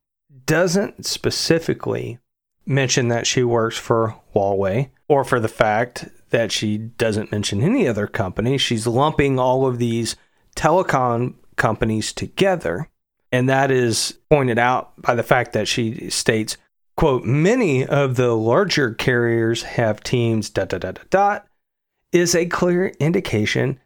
doesn't 0.47 1.07
specifically 1.07 2.19
mention 2.67 3.09
that 3.09 3.27
she 3.27 3.43
works 3.43 3.77
for 3.77 4.17
Huawei 4.35 4.91
or 5.09 5.25
for 5.25 5.41
the 5.41 5.49
fact 5.49 6.09
that 6.31 6.53
she 6.53 6.79
doesn't 6.79 7.33
mention 7.33 7.63
any 7.63 7.89
other 7.89 8.07
company. 8.07 8.57
She's 8.59 8.87
lumping 8.87 9.39
all 9.39 9.67
of 9.67 9.79
these 9.79 10.17
telecom 10.57 11.35
companies 11.57 12.13
together. 12.13 12.89
And 13.33 13.49
that 13.49 13.71
is 13.71 14.19
pointed 14.29 14.59
out 14.59 15.01
by 15.01 15.15
the 15.15 15.23
fact 15.23 15.53
that 15.53 15.69
she 15.69 16.11
states, 16.11 16.57
quote, 16.97 17.25
many 17.25 17.85
of 17.85 18.17
the 18.17 18.35
larger 18.35 18.95
carriers 18.95 19.63
have 19.63 20.03
teams, 20.03 20.51
dot, 20.51 20.69
dot, 20.69 20.81
dot, 20.81 20.95
dot, 20.95 21.11
dot, 21.11 21.47
is 22.13 22.35
a 22.35 22.47
clear 22.47 22.89
indication 22.99 23.81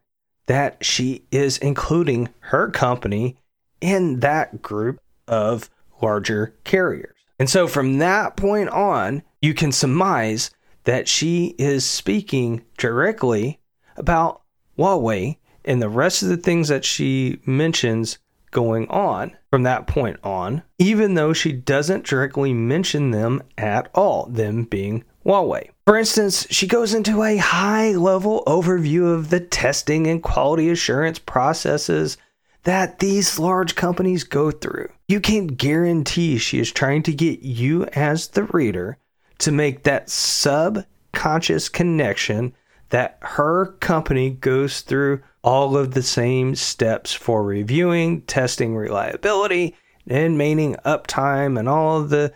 that 0.47 0.85
she 0.85 1.25
is 1.31 1.59
including 1.59 2.29
her 2.41 2.71
company 2.71 3.37
in 3.81 4.21
that 4.21 4.63
group 4.63 5.01
of 5.27 5.71
larger 6.03 6.55
carriers. 6.65 7.15
And 7.39 7.51
so 7.51 7.67
from 7.67 7.99
that 7.99 8.37
point 8.37 8.71
on, 8.71 9.23
you 9.41 9.55
can 9.55 9.73
surmise 9.73 10.51
that 10.85 11.09
she 11.09 11.55
is 11.59 11.85
speaking 11.85 12.65
directly 12.79 13.61
about 13.97 14.43
Huawei 14.79 15.39
and 15.65 15.81
the 15.81 15.89
rest 15.89 16.23
of 16.23 16.29
the 16.29 16.37
things 16.37 16.69
that 16.69 16.85
she 16.85 17.41
mentions 17.47 18.19
going 18.51 18.87
on 18.89 19.37
from 19.51 19.65
that 19.65 19.87
point 19.87 20.19
on, 20.23 20.63
even 20.79 21.15
though 21.15 21.33
she 21.33 21.53
doesn't 21.53 22.07
directly 22.07 22.53
mention 22.53 23.11
them 23.11 23.43
at 23.59 23.91
all, 23.95 24.27
them 24.27 24.65
being 24.65 25.05
Huawei. 25.25 25.71
For 25.87 25.99
instance, 25.99 26.47
she 26.51 26.67
goes 26.67 26.95
into 26.95 27.23
a 27.23 27.37
high 27.37 27.93
level 27.93 28.43
overview 28.47 29.13
of 29.13 29.31
the 29.31 29.41
testing 29.41 30.07
and 30.07 30.23
quality 30.23 30.71
assurance 30.71 31.19
processes 31.19 32.17
that 32.65 32.99
these 32.99 33.39
large 33.39 33.75
companies 33.75 34.25
go 34.25 34.51
through. 34.51 34.91
You 35.09 35.21
can't 35.21 35.57
guarantee 35.57 36.39
she 36.39 36.59
is 36.59 36.73
trying 36.73 37.03
to 37.05 37.13
get 37.13 37.41
you, 37.41 37.85
as 37.87 38.29
the 38.29 38.45
reader, 38.45 38.99
to 39.39 39.53
make 39.53 39.83
that 39.85 40.11
subconscious 40.11 41.69
connection 41.69 42.55
that 42.91 43.19
her 43.21 43.67
company 43.81 44.31
goes 44.31 44.81
through 44.81 45.23
all 45.43 45.77
of 45.77 45.93
the 45.93 46.03
same 46.03 46.55
steps 46.55 47.13
for 47.13 47.43
reviewing, 47.43 48.23
testing 48.23 48.75
reliability, 48.75 49.75
and 50.07 50.39
maintaining 50.39 50.77
uptime 50.87 51.59
and 51.59 51.69
all 51.69 52.01
of 52.01 52.11
the 52.11 52.33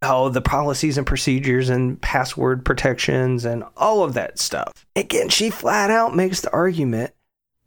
all 0.00 0.30
the 0.30 0.40
policies 0.40 0.96
and 0.96 1.06
procedures 1.06 1.68
and 1.68 2.00
password 2.00 2.64
protections 2.64 3.44
and 3.44 3.64
all 3.76 4.04
of 4.04 4.14
that 4.14 4.38
stuff. 4.38 4.86
Again, 4.94 5.28
she 5.28 5.50
flat 5.50 5.90
out 5.90 6.14
makes 6.14 6.40
the 6.40 6.52
argument 6.52 7.12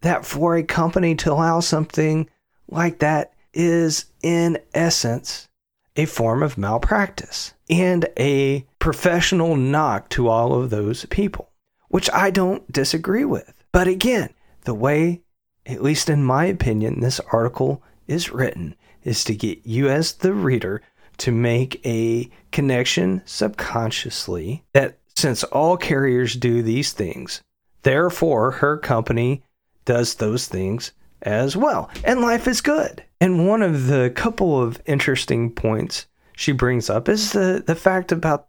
that 0.01 0.25
for 0.25 0.55
a 0.55 0.63
company 0.63 1.15
to 1.15 1.31
allow 1.31 1.59
something 1.59 2.29
like 2.67 2.99
that 2.99 3.33
is 3.53 4.05
in 4.23 4.57
essence 4.73 5.47
a 5.95 6.05
form 6.05 6.41
of 6.41 6.57
malpractice 6.57 7.53
and 7.69 8.07
a 8.17 8.65
professional 8.79 9.55
knock 9.55 10.09
to 10.09 10.27
all 10.27 10.53
of 10.53 10.69
those 10.69 11.05
people 11.05 11.51
which 11.91 12.09
I 12.11 12.31
don't 12.31 12.71
disagree 12.71 13.25
with. 13.25 13.53
But 13.71 13.87
again, 13.87 14.29
the 14.63 14.73
way, 14.73 15.21
at 15.65 15.83
least 15.83 16.09
in 16.09 16.23
my 16.23 16.45
opinion, 16.45 16.99
this 16.99 17.19
article 17.31 17.83
is 18.07 18.31
written 18.31 18.75
is 19.03 19.23
to 19.25 19.35
get 19.35 19.65
you 19.65 19.89
as 19.89 20.13
the 20.13 20.33
reader 20.33 20.81
to 21.17 21.31
make 21.31 21.85
a 21.85 22.29
connection 22.51 23.21
subconsciously 23.25 24.63
that 24.73 24.97
since 25.15 25.43
all 25.45 25.77
carriers 25.77 26.35
do 26.35 26.61
these 26.61 26.93
things, 26.93 27.41
therefore 27.83 28.51
her 28.51 28.77
company 28.77 29.43
does 29.85 30.15
those 30.15 30.47
things 30.47 30.91
as 31.21 31.55
well. 31.55 31.89
And 32.03 32.21
life 32.21 32.47
is 32.47 32.61
good. 32.61 33.03
And 33.19 33.47
one 33.47 33.61
of 33.61 33.87
the 33.87 34.11
couple 34.15 34.61
of 34.61 34.81
interesting 34.85 35.51
points 35.51 36.07
she 36.35 36.51
brings 36.51 36.89
up 36.89 37.07
is 37.07 37.33
the, 37.33 37.63
the 37.65 37.75
fact 37.75 38.11
about 38.11 38.47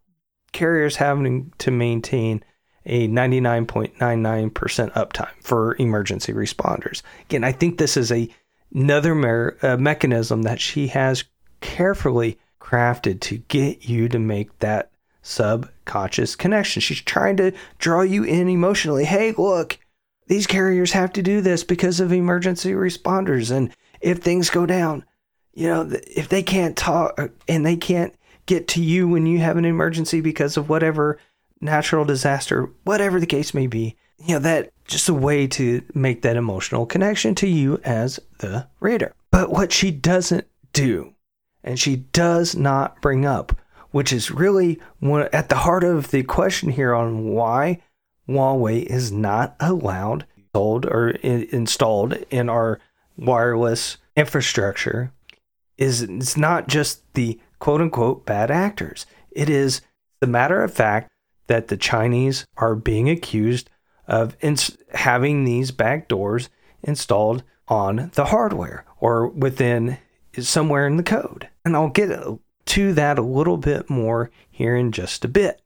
carriers 0.53 0.97
having 0.97 1.53
to 1.59 1.71
maintain 1.71 2.43
a 2.85 3.07
99.99% 3.09 4.53
uptime 4.93 5.43
for 5.43 5.77
emergency 5.77 6.33
responders. 6.33 7.03
Again, 7.23 7.45
I 7.45 7.53
think 7.53 7.79
this 7.79 7.97
is 7.97 8.11
a 8.11 8.29
another 8.75 9.15
mer- 9.15 9.57
uh, 9.63 9.77
mechanism 9.77 10.43
that 10.43 10.61
she 10.61 10.89
has 10.89 11.25
carefully 11.61 12.39
crafted 12.61 13.21
to 13.21 13.37
get 13.37 13.89
you 13.89 14.09
to 14.09 14.19
make 14.19 14.59
that 14.61 14.91
subconscious 15.21 16.35
connection. 16.35 16.81
She's 16.81 17.01
trying 17.01 17.37
to 17.37 17.53
draw 17.79 18.01
you 18.01 18.25
in 18.25 18.49
emotionally. 18.49 19.05
Hey, 19.05 19.33
look, 19.33 19.79
these 20.33 20.47
carriers 20.47 20.93
have 20.93 21.13
to 21.13 21.21
do 21.21 21.43
this 21.43 21.63
because 21.63 22.01
of 22.01 22.11
emergency 22.11 22.73
responders. 22.73 23.55
And 23.55 23.71
if 24.01 24.21
things 24.21 24.49
go 24.49 24.65
down, 24.65 25.05
you 25.53 25.67
know, 25.69 25.87
if 25.93 26.31
they 26.31 26.43
can't 26.43 26.75
talk 26.75 27.13
uh, 27.19 27.29
and 27.47 27.67
they 27.67 27.77
can't 27.77 28.15
get 28.47 28.67
to 28.69 28.83
you 28.83 29.07
when 29.07 29.27
you 29.27 29.41
have 29.41 29.59
an 29.59 29.67
emergency 29.67 30.23
because 30.23 30.57
of 30.57 30.71
whatever 30.71 31.19
natural 31.61 32.07
disaster, 32.07 32.71
whatever 32.85 33.21
the 33.21 33.27
case 33.27 33.53
may 33.53 33.67
be, 33.67 33.95
you 34.25 34.33
know, 34.33 34.39
that 34.39 34.71
just 34.87 35.11
a 35.11 35.13
way 35.13 35.47
to 35.49 35.83
make 35.93 36.23
that 36.23 36.37
emotional 36.39 36.87
connection 36.87 37.35
to 37.35 37.47
you 37.47 37.79
as 37.85 38.19
the 38.39 38.67
reader. 38.81 39.15
But 39.31 39.51
what 39.51 39.71
she 39.71 39.91
doesn't 39.91 40.47
do, 40.73 41.15
and 41.63 41.79
she 41.79 41.97
does 41.97 42.57
not 42.57 43.03
bring 43.03 43.27
up, 43.27 43.55
which 43.91 44.15
is 44.15 44.31
really 44.31 44.81
at 45.35 45.51
the 45.51 45.57
heart 45.57 45.85
of 45.85 46.11
the 46.11 46.23
question 46.23 46.71
here 46.71 46.95
on 46.95 47.25
why 47.25 47.83
Huawei 48.33 48.85
is 48.85 49.13
not 49.13 49.57
allowed 49.61 50.27
sold 50.55 50.87
or 50.87 51.11
in, 51.11 51.49
installed 51.51 52.15
in 52.31 52.49
our 52.49 52.81
wireless 53.17 53.99
infrastructure 54.17 55.13
is 55.79 56.03
it's 56.03 56.37
not 56.37 56.69
just 56.69 57.03
the 57.15 57.41
quote 57.59 57.81
unquote 57.81 58.27
bad 58.27 58.51
actors. 58.51 59.07
It 59.31 59.49
is 59.49 59.81
the 60.21 60.27
matter 60.27 60.63
of 60.63 60.73
fact 60.73 61.11
that 61.47 61.69
the 61.69 61.77
Chinese 61.77 62.47
are 62.57 62.75
being 62.75 63.09
accused 63.09 63.71
of 64.07 64.37
ins- 64.41 64.77
having 64.93 65.45
these 65.45 65.71
back 65.71 66.09
doors 66.09 66.49
installed 66.83 67.43
on 67.69 68.11
the 68.15 68.27
hardware 68.27 68.85
or 69.01 69.29
within 69.29 69.99
somewhere 70.39 70.87
in 70.87 70.97
the 70.97 71.03
code. 71.03 71.49
And 71.65 71.75
I'll 71.77 71.89
get 71.89 72.11
to 72.67 72.93
that 72.95 73.19
a 73.19 73.23
little 73.23 73.57
bit 73.57 73.89
more 73.89 74.31
here 74.51 74.77
in 74.77 74.93
just 74.93 75.25
a 75.25 75.29
bit. 75.29 75.62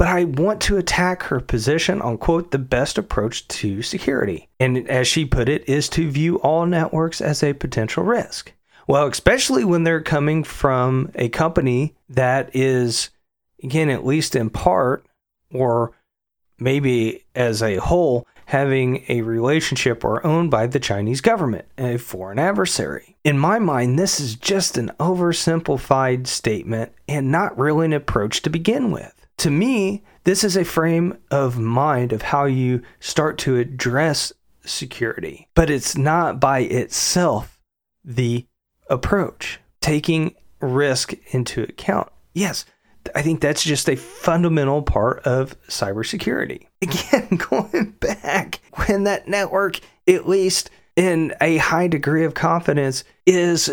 But 0.00 0.08
I 0.08 0.24
want 0.24 0.62
to 0.62 0.78
attack 0.78 1.24
her 1.24 1.40
position 1.40 2.00
on, 2.00 2.16
quote, 2.16 2.52
the 2.52 2.58
best 2.58 2.96
approach 2.96 3.46
to 3.48 3.82
security. 3.82 4.48
And 4.58 4.88
as 4.88 5.06
she 5.06 5.26
put 5.26 5.46
it, 5.46 5.68
is 5.68 5.90
to 5.90 6.10
view 6.10 6.36
all 6.36 6.64
networks 6.64 7.20
as 7.20 7.42
a 7.42 7.52
potential 7.52 8.02
risk. 8.02 8.54
Well, 8.86 9.06
especially 9.08 9.62
when 9.62 9.84
they're 9.84 10.00
coming 10.00 10.42
from 10.42 11.10
a 11.16 11.28
company 11.28 11.96
that 12.08 12.48
is, 12.56 13.10
again, 13.62 13.90
at 13.90 14.06
least 14.06 14.34
in 14.34 14.48
part, 14.48 15.04
or 15.52 15.92
maybe 16.58 17.26
as 17.34 17.62
a 17.62 17.76
whole, 17.76 18.26
having 18.46 19.04
a 19.10 19.20
relationship 19.20 20.02
or 20.02 20.26
owned 20.26 20.50
by 20.50 20.66
the 20.66 20.80
Chinese 20.80 21.20
government, 21.20 21.66
a 21.76 21.98
foreign 21.98 22.38
adversary. 22.38 23.18
In 23.22 23.38
my 23.38 23.58
mind, 23.58 23.98
this 23.98 24.18
is 24.18 24.34
just 24.34 24.78
an 24.78 24.92
oversimplified 24.98 26.26
statement 26.26 26.92
and 27.06 27.30
not 27.30 27.58
really 27.58 27.84
an 27.84 27.92
approach 27.92 28.40
to 28.40 28.48
begin 28.48 28.90
with. 28.90 29.19
To 29.40 29.50
me, 29.50 30.02
this 30.24 30.44
is 30.44 30.54
a 30.54 30.66
frame 30.66 31.16
of 31.30 31.58
mind 31.58 32.12
of 32.12 32.20
how 32.20 32.44
you 32.44 32.82
start 32.98 33.38
to 33.38 33.56
address 33.56 34.34
security, 34.66 35.48
but 35.54 35.70
it's 35.70 35.96
not 35.96 36.38
by 36.38 36.58
itself 36.58 37.58
the 38.04 38.44
approach. 38.90 39.58
Taking 39.80 40.34
risk 40.60 41.14
into 41.32 41.62
account. 41.62 42.12
Yes, 42.34 42.66
I 43.14 43.22
think 43.22 43.40
that's 43.40 43.64
just 43.64 43.88
a 43.88 43.96
fundamental 43.96 44.82
part 44.82 45.20
of 45.20 45.58
cybersecurity. 45.68 46.66
Again, 46.82 47.38
going 47.38 47.92
back 47.98 48.60
when 48.86 49.04
that 49.04 49.26
network, 49.26 49.80
at 50.06 50.28
least 50.28 50.68
in 50.96 51.32
a 51.40 51.56
high 51.56 51.88
degree 51.88 52.26
of 52.26 52.34
confidence, 52.34 53.04
is 53.24 53.70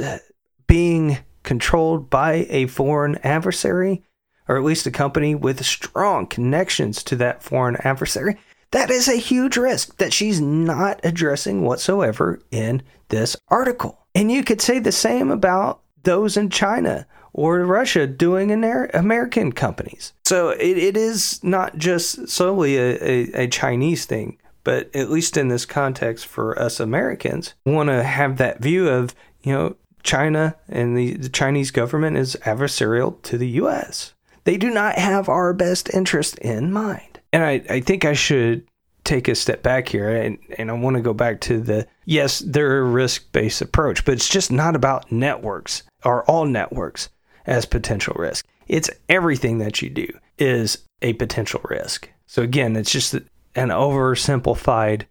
being 0.65 1.17
controlled 1.43 2.09
by 2.09 2.47
a 2.49 2.67
foreign 2.67 3.17
adversary, 3.17 4.03
or 4.47 4.57
at 4.57 4.63
least 4.63 4.87
a 4.87 4.91
company 4.91 5.35
with 5.35 5.65
strong 5.65 6.27
connections 6.27 7.03
to 7.03 7.15
that 7.17 7.43
foreign 7.43 7.77
adversary, 7.83 8.37
that 8.71 8.89
is 8.89 9.07
a 9.07 9.15
huge 9.15 9.57
risk 9.57 9.97
that 9.97 10.13
she's 10.13 10.41
not 10.41 10.99
addressing 11.03 11.61
whatsoever 11.61 12.41
in 12.51 12.81
this 13.09 13.37
article. 13.47 13.99
And 14.13 14.31
you 14.31 14.43
could 14.43 14.61
say 14.61 14.79
the 14.79 14.91
same 14.91 15.31
about 15.31 15.81
those 16.03 16.37
in 16.37 16.49
China 16.49 17.07
or 17.33 17.59
Russia 17.59 18.07
doing 18.07 18.49
in 18.49 18.61
their 18.61 18.85
American 18.93 19.51
companies. 19.51 20.13
So 20.25 20.49
it, 20.49 20.77
it 20.77 20.97
is 20.97 21.41
not 21.43 21.77
just 21.77 22.27
solely 22.27 22.77
a, 22.77 22.97
a, 23.01 23.43
a 23.43 23.47
Chinese 23.47 24.05
thing, 24.05 24.37
but 24.63 24.93
at 24.95 25.09
least 25.09 25.37
in 25.37 25.47
this 25.47 25.65
context 25.65 26.25
for 26.25 26.59
us 26.59 26.79
Americans, 26.79 27.53
want 27.65 27.89
to 27.89 28.03
have 28.03 28.37
that 28.37 28.59
view 28.59 28.89
of, 28.89 29.15
you 29.43 29.53
know, 29.53 29.75
China 30.03 30.55
and 30.67 30.97
the, 30.97 31.13
the 31.13 31.29
Chinese 31.29 31.71
government 31.71 32.17
is 32.17 32.37
adversarial 32.43 33.21
to 33.23 33.37
the 33.37 33.47
US. 33.49 34.13
They 34.47 34.55
do 34.55 34.69
not 34.69 34.95
have 34.95 35.27
our 35.27 35.51
best 35.51 35.93
interest 35.93 36.37
in 36.37 36.71
mind. 36.71 37.19
And 37.33 37.43
I, 37.43 37.61
I 37.69 37.81
think 37.81 38.05
I 38.05 38.13
should 38.13 38.65
take 39.03 39.27
a 39.27 39.35
step 39.35 39.61
back 39.61 39.89
here 39.89 40.09
and, 40.09 40.37
and 40.57 40.71
I 40.71 40.73
want 40.73 40.95
to 40.95 41.01
go 41.01 41.13
back 41.13 41.41
to 41.41 41.59
the 41.59 41.85
yes, 42.05 42.39
they're 42.39 42.77
a 42.79 42.83
risk 42.83 43.29
based 43.33 43.61
approach, 43.61 44.05
but 44.05 44.13
it's 44.13 44.29
just 44.29 44.49
not 44.49 44.73
about 44.73 45.11
networks 45.11 45.83
or 46.05 46.23
all 46.31 46.45
networks 46.45 47.09
as 47.45 47.65
potential 47.65 48.15
risk. 48.17 48.45
It's 48.69 48.89
everything 49.09 49.57
that 49.57 49.81
you 49.81 49.89
do 49.89 50.07
is 50.37 50.77
a 51.01 51.11
potential 51.13 51.59
risk. 51.65 52.09
So 52.25 52.41
again, 52.41 52.77
it's 52.77 52.93
just 52.93 53.15
an 53.15 53.27
oversimplified 53.55 55.07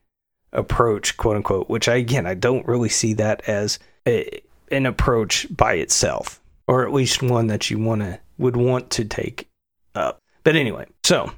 approach, 0.55 1.18
quote 1.18 1.37
unquote, 1.37 1.68
which 1.68 1.88
I 1.88 1.96
again 1.96 2.27
I 2.27 2.33
don't 2.33 2.66
really 2.66 2.88
see 2.88 3.12
that 3.12 3.46
as 3.46 3.79
a, 4.09 4.40
an 4.70 4.87
approach 4.87 5.46
by 5.55 5.75
itself, 5.75 6.40
or 6.66 6.87
at 6.87 6.94
least 6.94 7.22
one 7.22 7.49
that 7.49 7.68
you 7.68 7.79
want 7.79 8.01
to 8.01 8.18
would 8.38 8.57
want 8.57 8.90
to 8.90 9.05
take 9.05 9.49
up. 9.94 10.20
But 10.44 10.57
anyway, 10.57 10.87
so 11.03 11.33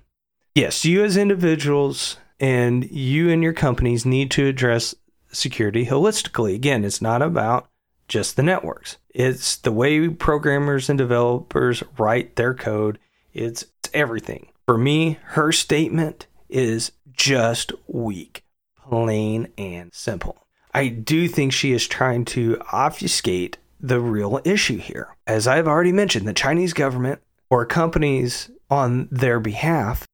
yes, 0.55 0.85
you 0.85 1.05
as 1.05 1.17
individuals 1.17 2.17
and 2.41 2.89
you 2.91 3.31
and 3.31 3.43
your 3.43 3.53
companies 3.53 4.05
need 4.07 4.31
to 4.33 4.47
address 4.47 4.95
security 5.33 5.87
holistically. 5.87 6.55
Again, 6.55 6.85
it's 6.85 7.03
not 7.03 7.23
about 7.23 7.69
just 8.07 8.37
the 8.37 8.43
networks. 8.43 8.97
It's 9.11 9.57
the 9.57 9.73
way 9.73 10.09
programmers 10.09 10.89
and 10.89 10.99
developers 10.99 11.83
write 11.99 12.37
their 12.37 12.55
code. 12.55 12.99
It's, 13.33 13.63
it's 13.63 13.91
everything. 13.93 14.49
For 14.65 14.79
me, 14.79 15.19
her 15.23 15.53
statement 15.53 16.27
is 16.49 16.93
just 17.13 17.73
weak, 17.87 18.45
plain 18.89 19.49
and 19.59 19.93
simple. 19.93 20.47
I 20.73 20.89
do 20.89 21.29
think 21.29 21.53
she 21.53 21.73
is 21.73 21.87
trying 21.87 22.25
to 22.27 22.61
obfuscate 22.73 23.59
the 23.81 24.01
real 24.01 24.41
issue 24.45 24.79
here. 24.79 25.17
As 25.27 25.47
I've 25.47 25.69
already 25.69 25.93
mentioned, 25.93 26.27
the 26.27 26.33
Chinese 26.33 26.73
government 26.73 27.21
or 27.51 27.65
companies 27.65 28.51
on 28.71 29.09
their 29.11 29.41
behalf 29.41 30.07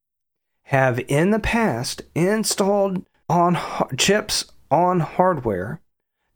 have 0.63 0.99
in 1.07 1.31
the 1.31 1.39
past 1.39 2.01
installed 2.15 3.05
on 3.29 3.57
chips 3.97 4.45
on 4.71 4.99
hardware 4.99 5.79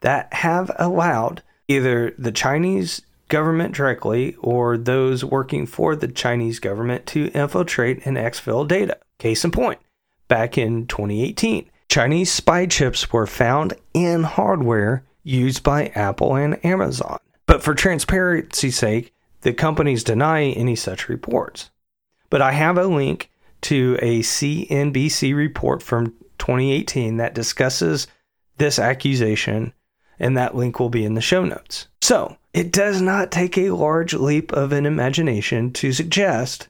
that 0.01 0.33
have 0.33 0.71
allowed 0.77 1.41
either 1.67 2.13
the 2.17 2.31
Chinese 2.31 3.01
government 3.27 3.75
directly 3.75 4.35
or 4.35 4.77
those 4.77 5.23
working 5.23 5.65
for 5.65 5.95
the 5.95 6.07
Chinese 6.07 6.59
government 6.59 7.05
to 7.05 7.27
infiltrate 7.31 8.05
and 8.05 8.17
exfil 8.17 8.67
data. 8.67 8.97
Case 9.19 9.43
in 9.43 9.51
point, 9.51 9.79
back 10.27 10.57
in 10.57 10.87
2018, 10.87 11.69
Chinese 11.89 12.31
spy 12.31 12.65
chips 12.65 13.11
were 13.11 13.27
found 13.27 13.73
in 13.93 14.23
hardware 14.23 15.03
used 15.29 15.63
by 15.63 15.87
Apple 15.95 16.35
and 16.35 16.63
Amazon. 16.65 17.19
But 17.45 17.63
for 17.63 17.73
transparency's 17.73 18.77
sake, 18.77 19.13
the 19.41 19.53
companies 19.53 20.03
deny 20.03 20.43
any 20.43 20.75
such 20.75 21.09
reports. 21.09 21.69
But 22.29 22.41
I 22.41 22.51
have 22.51 22.77
a 22.77 22.87
link 22.87 23.29
to 23.61 23.97
a 24.01 24.19
CNBC 24.19 25.35
report 25.35 25.81
from 25.81 26.13
2018 26.37 27.17
that 27.17 27.35
discusses 27.35 28.07
this 28.57 28.79
accusation 28.79 29.73
and 30.19 30.37
that 30.37 30.55
link 30.55 30.79
will 30.79 30.89
be 30.89 31.05
in 31.05 31.13
the 31.13 31.21
show 31.21 31.45
notes. 31.45 31.87
So, 32.01 32.37
it 32.53 32.71
does 32.71 33.01
not 33.01 33.31
take 33.31 33.57
a 33.57 33.69
large 33.71 34.13
leap 34.13 34.51
of 34.51 34.71
an 34.71 34.85
imagination 34.85 35.71
to 35.73 35.93
suggest 35.93 36.67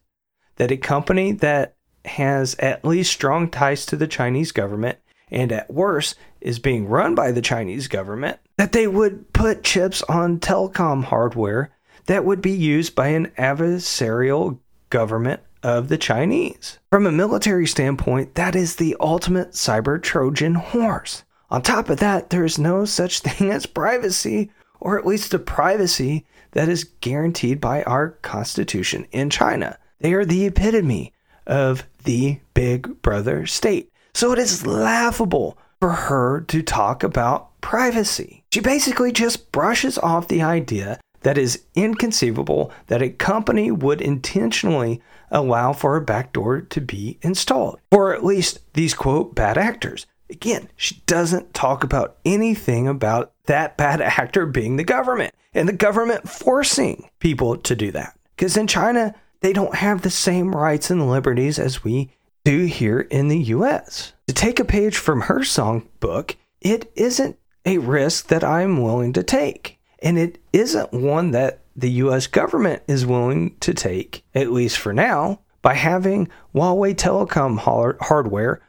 that 0.57 0.71
a 0.71 0.77
company 0.77 1.31
that 1.31 1.75
has 2.05 2.55
at 2.59 2.85
least 2.85 3.11
strong 3.11 3.49
ties 3.49 3.85
to 3.87 3.95
the 3.95 4.07
Chinese 4.07 4.51
government 4.51 4.99
and 5.31 5.51
at 5.51 5.71
worst 5.71 6.15
is 6.41 6.59
being 6.59 6.87
run 6.87 7.15
by 7.15 7.31
the 7.31 7.41
Chinese 7.41 7.87
government, 7.87 8.39
that 8.57 8.71
they 8.71 8.87
would 8.87 9.31
put 9.33 9.63
chips 9.63 10.01
on 10.03 10.39
telecom 10.39 11.03
hardware 11.03 11.71
that 12.05 12.25
would 12.25 12.41
be 12.41 12.51
used 12.51 12.95
by 12.95 13.09
an 13.09 13.27
adversarial 13.37 14.57
government 14.89 15.41
of 15.61 15.89
the 15.89 15.97
Chinese. 15.97 16.79
From 16.89 17.05
a 17.05 17.11
military 17.11 17.67
standpoint, 17.67 18.35
that 18.35 18.55
is 18.55 18.75
the 18.75 18.95
ultimate 18.99 19.51
cyber 19.51 20.01
Trojan 20.01 20.55
horse. 20.55 21.23
On 21.51 21.61
top 21.61 21.89
of 21.89 21.99
that, 21.99 22.29
there 22.29 22.45
is 22.45 22.57
no 22.57 22.85
such 22.85 23.19
thing 23.19 23.51
as 23.51 23.65
privacy, 23.65 24.51
or 24.79 24.97
at 24.97 25.05
least 25.05 25.33
a 25.33 25.39
privacy 25.39 26.25
that 26.51 26.69
is 26.69 26.85
guaranteed 27.01 27.59
by 27.59 27.83
our 27.83 28.11
Constitution 28.21 29.05
in 29.11 29.29
China. 29.29 29.77
They 29.99 30.13
are 30.13 30.25
the 30.25 30.45
epitome 30.45 31.13
of 31.45 31.83
the 32.05 32.39
big 32.53 33.01
brother 33.01 33.45
state. 33.45 33.91
So 34.13 34.31
it 34.31 34.39
is 34.39 34.65
laughable 34.65 35.57
for 35.79 35.89
her 35.89 36.41
to 36.41 36.61
talk 36.61 37.03
about 37.03 37.59
privacy. 37.61 38.43
She 38.53 38.59
basically 38.59 39.11
just 39.11 39.51
brushes 39.51 39.97
off 39.97 40.27
the 40.27 40.41
idea 40.41 40.99
that 41.21 41.37
is 41.37 41.63
inconceivable 41.75 42.71
that 42.87 43.01
a 43.01 43.09
company 43.09 43.71
would 43.71 44.01
intentionally 44.01 45.01
allow 45.31 45.73
for 45.73 45.95
a 45.95 46.01
backdoor 46.01 46.61
to 46.61 46.81
be 46.81 47.19
installed, 47.21 47.79
or 47.91 48.13
at 48.13 48.25
least 48.25 48.59
these 48.73 48.93
quote 48.93 49.35
bad 49.35 49.57
actors. 49.57 50.05
Again, 50.29 50.69
she 50.75 51.01
doesn't 51.05 51.53
talk 51.53 51.83
about 51.83 52.17
anything 52.23 52.87
about 52.87 53.33
that 53.45 53.77
bad 53.77 54.01
actor 54.19 54.45
being 54.45 54.77
the 54.77 54.83
government 54.83 55.33
and 55.53 55.67
the 55.67 55.73
government 55.73 56.29
forcing 56.29 57.09
people 57.19 57.57
to 57.57 57.75
do 57.75 57.91
that. 57.91 58.17
Because 58.35 58.55
in 58.55 58.67
China, 58.67 59.13
they 59.41 59.53
don't 59.53 59.75
have 59.75 60.01
the 60.01 60.09
same 60.09 60.55
rights 60.55 60.89
and 60.89 61.09
liberties 61.09 61.59
as 61.59 61.83
we 61.83 62.11
do 62.45 62.65
here 62.65 63.01
in 63.01 63.27
the 63.27 63.39
US. 63.39 64.13
To 64.29 64.33
take 64.33 64.59
a 64.59 64.63
page 64.63 64.95
from 64.95 65.21
her 65.21 65.39
songbook, 65.39 66.35
it 66.61 66.91
isn't 66.95 67.39
a 67.65 67.79
risk 67.79 68.27
that 68.27 68.43
I'm 68.43 68.83
willing 68.83 69.11
to 69.13 69.23
take. 69.23 69.79
And 70.03 70.19
it 70.19 70.37
isn't 70.53 70.93
one 70.93 71.31
that 71.31 71.61
the 71.75 71.89
US 72.03 72.27
government 72.27 72.83
is 72.87 73.07
willing 73.07 73.57
to 73.61 73.73
take, 73.73 74.23
at 74.35 74.51
least 74.51 74.77
for 74.77 74.93
now, 74.93 75.39
by 75.63 75.73
having 75.73 76.29
Huawei 76.53 76.93
telecom 76.93 77.57
hardware 77.57 78.61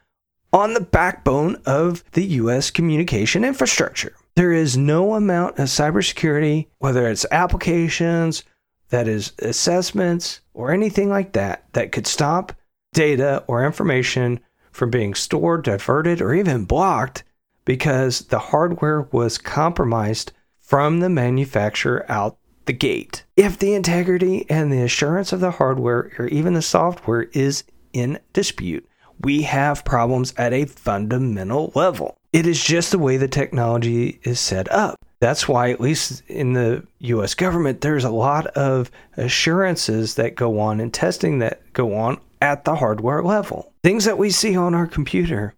on 0.51 0.73
the 0.73 0.81
backbone 0.81 1.57
of 1.67 2.05
the 2.13 2.25
US 2.25 2.71
communication 2.71 3.45
infrastructure. 3.45 4.15
There 4.37 4.53
is 4.53 4.79
no 4.79 5.13
amount 5.13 5.59
of 5.59 5.67
cybersecurity, 5.67 6.69
whether 6.79 7.07
it's 7.07 7.27
applications, 7.31 8.45
that 8.89 9.07
is 9.07 9.35
assessments, 9.41 10.41
or 10.55 10.73
anything 10.73 11.11
like 11.11 11.35
that, 11.35 11.67
that 11.75 11.93
could 11.93 12.07
stop 12.07 12.55
data 12.95 13.45
or 13.47 13.67
information 13.67 14.41
from 14.71 14.91
being 14.91 15.15
stored, 15.15 15.65
diverted, 15.65 16.21
or 16.21 16.35
even 16.35 16.65
blocked 16.65 17.25
because 17.65 18.23
the 18.27 18.39
hardware 18.39 19.03
was 19.13 19.39
compromised 19.39 20.33
from 20.59 21.01
the 21.01 21.09
manufacturer 21.09 22.05
out 22.09 22.37
the 22.67 22.73
gate. 22.73 23.25
If 23.37 23.59
the 23.59 23.75
integrity 23.75 24.47
and 24.49 24.73
the 24.73 24.83
assurance 24.83 25.33
of 25.33 25.41
the 25.41 25.53
hardware 25.53 26.13
or 26.19 26.27
even 26.29 26.55
the 26.55 26.63
software 26.63 27.25
is 27.33 27.65
in 27.93 28.19
dispute, 28.33 28.89
we 29.21 29.43
have 29.43 29.85
problems 29.85 30.33
at 30.37 30.53
a 30.53 30.65
fundamental 30.65 31.73
level. 31.75 32.17
It 32.33 32.47
is 32.47 32.63
just 32.63 32.93
the 32.93 32.99
way 32.99 33.17
the 33.17 33.29
technology 33.29 34.21
is 34.23 34.39
set 34.39 34.71
up. 34.71 35.05
That's 35.19 35.47
why, 35.47 35.71
at 35.71 35.81
least 35.81 36.23
in 36.29 36.55
the 36.55 36.87
US 37.01 37.35
government, 37.35 37.83
there's 37.83 38.05
a 38.05 38.11
lot 38.11 38.47
of 38.49 38.91
assurances 39.17 40.15
that 40.15 40.37
go 40.37 40.59
on 40.61 40.81
and 40.81 40.95
testing 40.95 41.41
that 41.41 41.61
go 41.73 41.95
on 41.95 42.21
at 42.41 42.65
the 42.65 42.77
hardware 42.77 43.23
level. 43.23 43.73
Things 43.83 44.05
that 44.05 44.19
we 44.19 44.31
see 44.31 44.57
on 44.57 44.75
our 44.75 44.87
computer, 44.87 45.55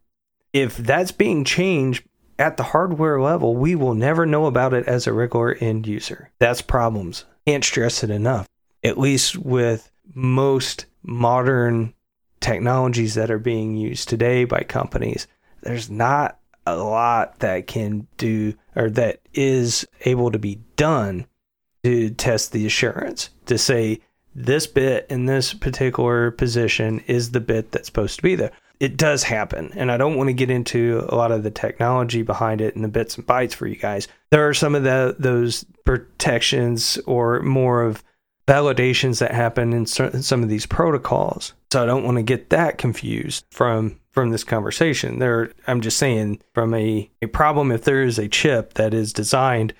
if 0.52 0.76
that's 0.76 1.12
being 1.12 1.44
changed 1.44 2.04
at 2.38 2.56
the 2.56 2.62
hardware 2.64 3.20
level, 3.20 3.54
we 3.54 3.74
will 3.74 3.94
never 3.94 4.26
know 4.26 4.46
about 4.46 4.74
it 4.74 4.86
as 4.86 5.06
a 5.06 5.12
regular 5.12 5.54
end 5.54 5.86
user. 5.86 6.30
That's 6.38 6.62
problems. 6.62 7.24
Can't 7.46 7.64
stress 7.64 8.02
it 8.02 8.10
enough. 8.10 8.48
At 8.82 8.98
least 8.98 9.38
with 9.38 9.90
most 10.14 10.86
modern 11.02 11.94
technologies 12.40 13.14
that 13.14 13.30
are 13.30 13.38
being 13.38 13.76
used 13.76 14.08
today 14.08 14.44
by 14.44 14.62
companies, 14.62 15.26
there's 15.62 15.88
not 15.88 16.38
a 16.66 16.76
lot 16.76 17.40
that 17.40 17.66
can 17.66 18.06
do 18.16 18.54
or 18.74 18.90
that 18.90 19.20
is 19.34 19.86
able 20.04 20.30
to 20.30 20.38
be 20.38 20.60
done 20.76 21.26
to 21.84 22.10
test 22.10 22.52
the 22.52 22.66
assurance 22.66 23.30
to 23.46 23.58
say 23.58 24.00
this 24.34 24.66
bit 24.66 25.06
in 25.10 25.26
this 25.26 25.54
particular 25.54 26.30
position 26.30 27.00
is 27.06 27.30
the 27.30 27.40
bit 27.40 27.72
that's 27.72 27.86
supposed 27.86 28.16
to 28.16 28.22
be 28.22 28.34
there. 28.34 28.52
It 28.80 28.96
does 28.96 29.22
happen, 29.22 29.70
and 29.76 29.92
I 29.92 29.96
don't 29.96 30.16
want 30.16 30.28
to 30.28 30.34
get 30.34 30.50
into 30.50 31.06
a 31.08 31.14
lot 31.14 31.30
of 31.30 31.44
the 31.44 31.50
technology 31.50 32.22
behind 32.22 32.60
it 32.60 32.74
and 32.74 32.82
the 32.82 32.88
bits 32.88 33.16
and 33.16 33.26
bytes 33.26 33.54
for 33.54 33.66
you 33.66 33.76
guys. 33.76 34.08
There 34.30 34.48
are 34.48 34.54
some 34.54 34.74
of 34.74 34.82
the 34.82 35.14
those 35.18 35.64
protections 35.84 36.98
or 37.06 37.40
more 37.42 37.82
of 37.82 38.02
validations 38.48 39.20
that 39.20 39.32
happen 39.32 39.72
in 39.72 39.86
some 39.86 40.42
of 40.42 40.48
these 40.48 40.66
protocols. 40.66 41.54
So 41.72 41.82
I 41.82 41.86
don't 41.86 42.04
want 42.04 42.16
to 42.16 42.22
get 42.22 42.50
that 42.50 42.78
confused 42.78 43.44
from 43.50 44.00
from 44.10 44.30
this 44.30 44.44
conversation. 44.44 45.20
There, 45.20 45.52
I'm 45.66 45.80
just 45.80 45.96
saying 45.96 46.42
from 46.52 46.74
a, 46.74 47.10
a 47.22 47.28
problem 47.28 47.72
if 47.72 47.84
there 47.84 48.02
is 48.02 48.18
a 48.18 48.28
chip 48.28 48.74
that 48.74 48.92
is 48.92 49.12
designed 49.12 49.74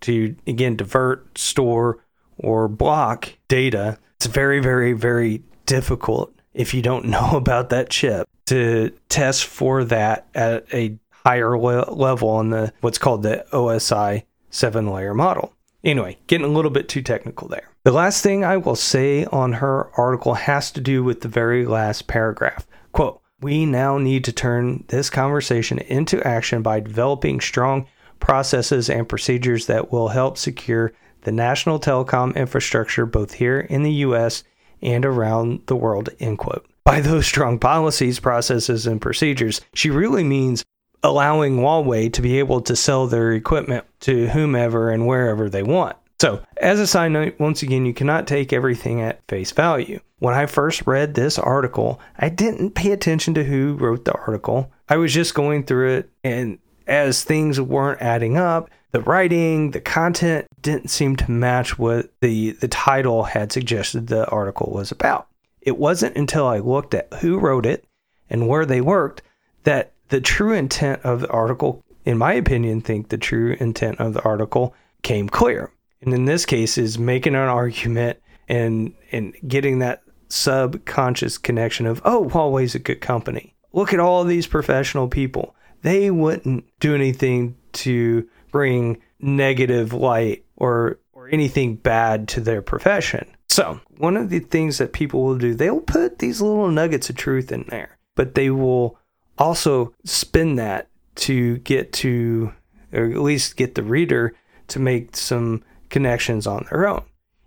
to 0.00 0.34
again 0.46 0.76
divert, 0.76 1.38
store, 1.38 1.98
or 2.38 2.68
block 2.68 3.34
data, 3.48 3.98
it's 4.16 4.26
very, 4.26 4.60
very, 4.60 4.92
very 4.92 5.42
difficult 5.66 6.32
if 6.54 6.74
you 6.74 6.82
don't 6.82 7.04
know 7.14 7.30
about 7.32 7.70
that 7.70 7.90
chip 7.90 8.28
to 8.46 8.90
test 9.08 9.44
for 9.44 9.84
that 9.84 10.26
at 10.34 10.66
a 10.72 10.98
higher 11.10 11.58
le- 11.58 11.92
level 11.92 12.30
on 12.30 12.50
the 12.50 12.72
what's 12.80 12.98
called 12.98 13.22
the 13.22 13.44
OSI 13.52 14.24
seven 14.50 14.86
layer 14.86 15.14
model. 15.14 15.52
Anyway, 15.84 16.18
getting 16.26 16.46
a 16.46 16.50
little 16.50 16.70
bit 16.70 16.88
too 16.88 17.02
technical 17.02 17.48
there. 17.48 17.68
The 17.84 17.92
last 17.92 18.22
thing 18.22 18.44
I 18.44 18.56
will 18.56 18.74
say 18.74 19.24
on 19.26 19.54
her 19.54 19.90
article 19.96 20.34
has 20.34 20.70
to 20.72 20.80
do 20.80 21.04
with 21.04 21.20
the 21.20 21.28
very 21.28 21.66
last 21.66 22.06
paragraph. 22.08 22.66
Quote, 22.92 23.20
we 23.40 23.64
now 23.64 23.98
need 23.98 24.24
to 24.24 24.32
turn 24.32 24.84
this 24.88 25.10
conversation 25.10 25.78
into 25.78 26.26
action 26.26 26.62
by 26.62 26.80
developing 26.80 27.40
strong 27.40 27.86
processes 28.18 28.90
and 28.90 29.08
procedures 29.08 29.66
that 29.66 29.92
will 29.92 30.08
help 30.08 30.36
secure 30.36 30.92
the 31.22 31.32
national 31.32 31.78
telecom 31.78 32.34
infrastructure 32.34 33.06
both 33.06 33.34
here 33.34 33.60
in 33.60 33.82
the 33.82 33.92
US 33.92 34.44
and 34.82 35.04
around 35.04 35.62
the 35.66 35.76
world. 35.76 36.08
End 36.20 36.38
quote. 36.38 36.66
By 36.84 37.00
those 37.00 37.26
strong 37.26 37.58
policies, 37.58 38.20
processes, 38.20 38.86
and 38.86 39.00
procedures, 39.00 39.60
she 39.74 39.90
really 39.90 40.24
means 40.24 40.64
allowing 41.02 41.56
Huawei 41.56 42.12
to 42.12 42.22
be 42.22 42.38
able 42.38 42.60
to 42.62 42.74
sell 42.74 43.06
their 43.06 43.32
equipment 43.32 43.84
to 44.00 44.28
whomever 44.28 44.90
and 44.90 45.06
wherever 45.06 45.48
they 45.48 45.62
want. 45.62 45.96
So, 46.20 46.42
as 46.56 46.80
a 46.80 46.86
side 46.86 47.12
note, 47.12 47.38
once 47.38 47.62
again, 47.62 47.86
you 47.86 47.94
cannot 47.94 48.26
take 48.26 48.52
everything 48.52 49.00
at 49.00 49.22
face 49.28 49.52
value. 49.52 50.00
When 50.18 50.34
I 50.34 50.46
first 50.46 50.84
read 50.86 51.14
this 51.14 51.38
article, 51.38 52.00
I 52.18 52.28
didn't 52.28 52.74
pay 52.74 52.90
attention 52.90 53.34
to 53.34 53.44
who 53.44 53.74
wrote 53.74 54.04
the 54.04 54.14
article. 54.14 54.72
I 54.88 54.96
was 54.96 55.14
just 55.14 55.34
going 55.34 55.64
through 55.64 55.98
it, 55.98 56.10
and 56.24 56.58
as 56.88 57.22
things 57.22 57.60
weren't 57.60 58.02
adding 58.02 58.36
up, 58.36 58.68
the 58.92 59.00
writing, 59.00 59.72
the 59.72 59.80
content 59.80 60.46
didn't 60.62 60.88
seem 60.88 61.16
to 61.16 61.30
match 61.30 61.78
what 61.78 62.10
the, 62.20 62.52
the 62.52 62.68
title 62.68 63.24
had 63.24 63.52
suggested 63.52 64.06
the 64.06 64.28
article 64.28 64.72
was 64.72 64.90
about. 64.90 65.28
It 65.60 65.76
wasn't 65.76 66.16
until 66.16 66.46
I 66.46 66.58
looked 66.58 66.94
at 66.94 67.12
who 67.20 67.38
wrote 67.38 67.66
it 67.66 67.84
and 68.30 68.48
where 68.48 68.64
they 68.64 68.80
worked 68.80 69.22
that 69.64 69.92
the 70.08 70.20
true 70.20 70.52
intent 70.52 71.02
of 71.02 71.20
the 71.20 71.30
article, 71.30 71.82
in 72.04 72.16
my 72.16 72.32
opinion, 72.32 72.80
think 72.80 73.08
the 73.08 73.18
true 73.18 73.56
intent 73.60 74.00
of 74.00 74.14
the 74.14 74.22
article 74.22 74.74
came 75.02 75.28
clear 75.28 75.70
and 76.00 76.14
in 76.14 76.24
this 76.24 76.46
case 76.46 76.78
is 76.78 76.98
making 76.98 77.34
an 77.34 77.40
argument 77.48 78.18
and 78.48 78.94
and 79.12 79.34
getting 79.46 79.78
that 79.78 80.02
subconscious 80.28 81.38
connection 81.38 81.86
of 81.86 82.02
oh 82.04 82.28
Huawei's 82.28 82.74
a 82.74 82.78
good 82.78 83.00
company. 83.00 83.54
Look 83.72 83.92
at 83.92 84.00
all 84.00 84.24
these 84.24 84.46
professional 84.46 85.08
people. 85.08 85.54
They 85.82 86.10
wouldn't 86.10 86.64
do 86.80 86.94
anything 86.94 87.56
to 87.74 88.28
bring 88.50 88.98
negative 89.20 89.92
light 89.92 90.44
or 90.56 90.98
or 91.12 91.28
anything 91.28 91.76
bad 91.76 92.28
to 92.28 92.40
their 92.40 92.62
profession. 92.62 93.26
So, 93.48 93.80
one 93.96 94.16
of 94.16 94.30
the 94.30 94.40
things 94.40 94.78
that 94.78 94.92
people 94.92 95.24
will 95.24 95.38
do, 95.38 95.54
they'll 95.54 95.80
put 95.80 96.18
these 96.18 96.40
little 96.40 96.70
nuggets 96.70 97.10
of 97.10 97.16
truth 97.16 97.50
in 97.50 97.64
there, 97.68 97.98
but 98.14 98.34
they 98.34 98.50
will 98.50 98.98
also 99.38 99.94
spin 100.04 100.56
that 100.56 100.88
to 101.16 101.58
get 101.58 101.92
to 101.92 102.52
or 102.92 103.10
at 103.10 103.20
least 103.20 103.56
get 103.56 103.74
the 103.74 103.82
reader 103.82 104.34
to 104.68 104.78
make 104.78 105.16
some 105.16 105.62
connections 105.90 106.46
on 106.46 106.66
their 106.70 106.86
own. 106.86 107.02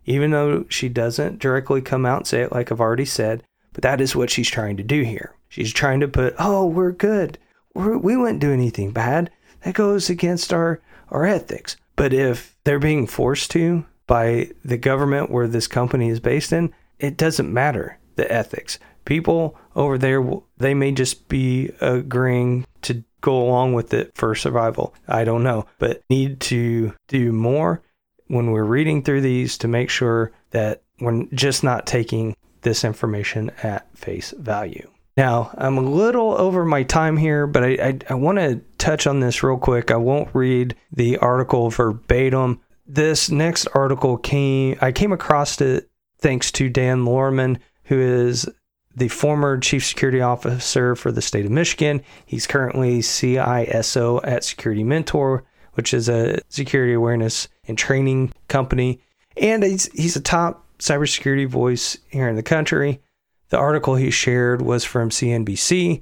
Even 0.06 0.32
though 0.32 0.66
she 0.70 0.90
doesn't 0.90 1.40
directly 1.40 1.82
come 1.82 2.06
out 2.06 2.18
and 2.18 2.28
say 2.28 2.42
it, 2.42 2.52
like 2.52 2.72
I've 2.72 2.82
already 2.82 3.06
said, 3.06 3.44
but 3.74 3.84
that 3.84 4.02
is 4.02 4.16
what 4.16 4.30
she's 4.30 4.50
trying 4.50 4.78
to 4.78 4.84
do 4.84 5.04
here. 5.04 5.36
She's 5.48 5.74
trying 5.74 6.00
to 6.02 6.08
put, 6.08 6.36
oh, 6.40 6.66
we're 6.66 6.92
good. 6.92 7.38
We're, 7.74 7.98
we 7.98 8.18
wouldn't 8.18 8.40
do 8.40 8.52
anything 8.52 8.92
bad. 8.92 9.32
That 9.64 9.76
goes 9.76 10.10
against 10.10 10.54
our, 10.54 10.82
our 11.12 11.26
ethics. 11.26 11.78
But 11.96 12.14
if 12.14 12.58
they're 12.64 12.80
being 12.80 13.06
forced 13.06 13.52
to 13.52 13.86
by 14.08 14.52
the 14.66 14.78
government 14.78 15.30
where 15.30 15.48
this 15.48 15.68
company 15.68 16.10
is 16.10 16.20
based 16.20 16.52
in, 16.52 16.74
it 17.00 17.18
doesn't 17.18 17.54
matter 17.54 18.00
the 18.16 18.32
ethics. 18.32 18.80
People 19.06 19.58
over 19.76 19.98
there, 19.98 20.24
they 20.58 20.74
may 20.74 20.92
just 20.92 21.28
be 21.28 21.72
agreeing 21.82 22.66
to 22.84 23.04
go 23.22 23.42
along 23.42 23.74
with 23.74 23.94
it 23.94 24.12
for 24.16 24.34
survival. 24.36 24.94
I 25.08 25.24
don't 25.24 25.44
know, 25.44 25.66
but 25.80 26.02
need 26.10 26.40
to 26.42 26.94
do 27.08 27.32
more 27.32 27.82
when 28.28 28.52
we're 28.52 28.64
reading 28.64 29.04
through 29.04 29.22
these 29.22 29.58
to 29.60 29.68
make 29.68 29.90
sure 29.90 30.32
that 30.52 30.82
we're 31.00 31.26
just 31.34 31.64
not 31.64 31.86
taking 31.86 32.36
this 32.62 32.84
information 32.84 33.52
at 33.64 33.86
face 33.98 34.34
value. 34.38 34.91
Now, 35.18 35.54
I'm 35.58 35.78
a 35.78 35.82
little 35.82 36.32
over 36.32 36.64
my 36.66 36.84
time 36.84 37.18
here, 37.18 37.46
but 37.46 37.64
I, 37.64 37.70
I, 37.70 38.00
I 38.12 38.14
want 38.14 38.38
to 38.38 38.62
touch 38.78 39.08
on 39.08 39.20
this 39.20 39.44
real 39.44 39.58
quick. 39.58 39.92
I 39.92 39.98
won't 39.98 40.34
read 40.34 40.76
the 40.92 41.18
article 41.18 41.70
verbatim. 41.70 42.62
This 42.88 43.30
next 43.30 43.68
article 43.74 44.18
came, 44.18 44.78
I 44.82 44.92
came 44.92 45.12
across 45.12 45.60
it 45.60 45.90
thanks 46.20 46.52
to 46.54 46.70
Dan 46.70 47.04
Lohrmann, 47.04 47.60
who 47.86 48.00
is 48.00 48.48
the 48.96 49.08
former 49.08 49.58
chief 49.58 49.86
security 49.86 50.22
officer 50.22 50.96
for 50.96 51.12
the 51.12 51.22
state 51.22 51.46
of 51.46 51.52
Michigan. 51.52 52.04
He's 52.26 52.48
currently 52.48 53.00
CISO 53.00 54.22
at 54.24 54.44
Security 54.44 54.84
Mentor, 54.84 55.44
which 55.74 55.94
is 55.94 56.10
a 56.10 56.40
security 56.50 56.94
awareness 56.94 57.48
and 57.68 57.78
training 57.78 58.34
company. 58.48 59.02
And 59.38 59.64
he's, 59.64 59.92
he's 59.94 60.16
a 60.16 60.22
top 60.22 60.66
cybersecurity 60.80 61.48
voice 61.48 61.98
here 62.10 62.28
in 62.28 62.36
the 62.36 62.44
country. 62.44 63.02
The 63.52 63.58
article 63.58 63.96
he 63.96 64.10
shared 64.12 64.62
was 64.62 64.84
from 64.84 65.10
CNBC. 65.10 66.02